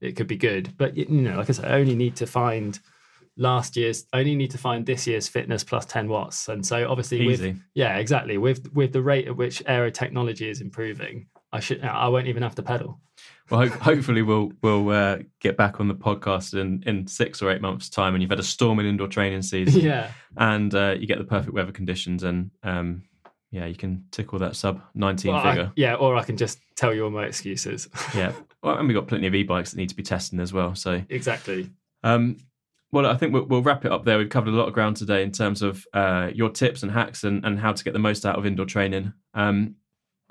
[0.00, 0.76] it could be good.
[0.76, 2.78] But you know, like I said, I only need to find
[3.36, 6.88] last year's I only need to find this year's fitness plus 10 watts and so
[6.88, 7.48] obviously Easy.
[7.48, 11.82] with yeah exactly with with the rate at which aero technology is improving I should.
[11.84, 13.00] I won't even have to pedal.
[13.48, 17.50] Well, ho- hopefully we'll we'll uh, get back on the podcast in in six or
[17.52, 19.80] eight months' time, and you've had a storming indoor training season.
[19.84, 23.04] Yeah, and uh, you get the perfect weather conditions, and um,
[23.52, 25.66] yeah, you can tickle that sub nineteen well, figure.
[25.66, 27.88] I, yeah, or I can just tell you all my excuses.
[28.16, 28.32] yeah,
[28.64, 30.74] well, and we've got plenty of e-bikes that need to be testing as well.
[30.74, 31.70] So exactly.
[32.02, 32.38] Um,
[32.90, 34.18] Well, I think we'll, we'll, wrap it up there.
[34.18, 37.24] We've covered a lot of ground today in terms of uh, your tips and hacks
[37.24, 39.12] and, and how to get the most out of indoor training.
[39.34, 39.76] Um,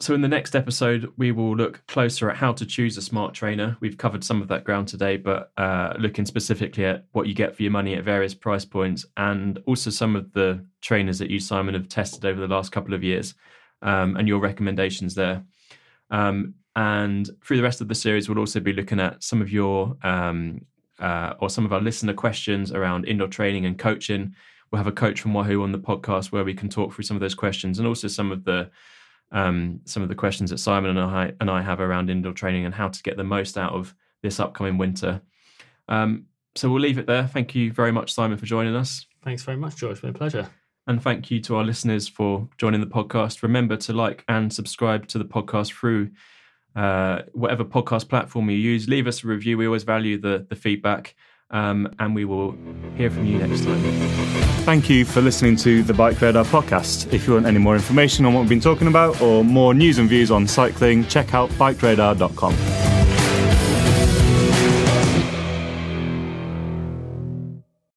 [0.04, 3.34] so, in the next episode, we will look closer at how to choose a smart
[3.34, 3.78] trainer.
[3.80, 7.56] We've covered some of that ground today, but uh, looking specifically at what you get
[7.56, 11.40] for your money at various price points and also some of the trainers that you,
[11.40, 13.34] Simon, have tested over the last couple of years
[13.82, 15.42] um, and your recommendations there.
[16.12, 19.52] Um, and through the rest of the series, we'll also be looking at some of
[19.52, 20.66] your um,
[21.00, 24.36] uh, or some of our listener questions around indoor training and coaching.
[24.70, 27.16] We'll have a coach from Wahoo on the podcast where we can talk through some
[27.16, 28.70] of those questions and also some of the
[29.34, 32.66] um, some of the questions that Simon and I and I have around indoor training
[32.66, 35.22] and how to get the most out of this upcoming winter.
[35.90, 36.26] Um,
[36.56, 37.28] so we'll leave it there.
[37.28, 39.06] Thank you very much, Simon, for joining us.
[39.24, 39.94] Thanks very much, George.
[39.94, 40.48] It's been a pleasure.
[40.86, 43.42] And thank you to our listeners for joining the podcast.
[43.42, 46.12] Remember to like and subscribe to the podcast through
[46.76, 48.88] uh, whatever podcast platform you use.
[48.90, 49.58] Leave us a review.
[49.58, 51.16] We always value the, the feedback.
[51.54, 52.58] Um, and we will
[52.98, 53.80] hear from you next time.
[54.66, 57.14] Thank you for listening to the BikeRadar podcast.
[57.14, 60.00] If you want any more information on what we've been talking about or more news
[60.00, 62.93] and views on cycling, check out bikeradar.com.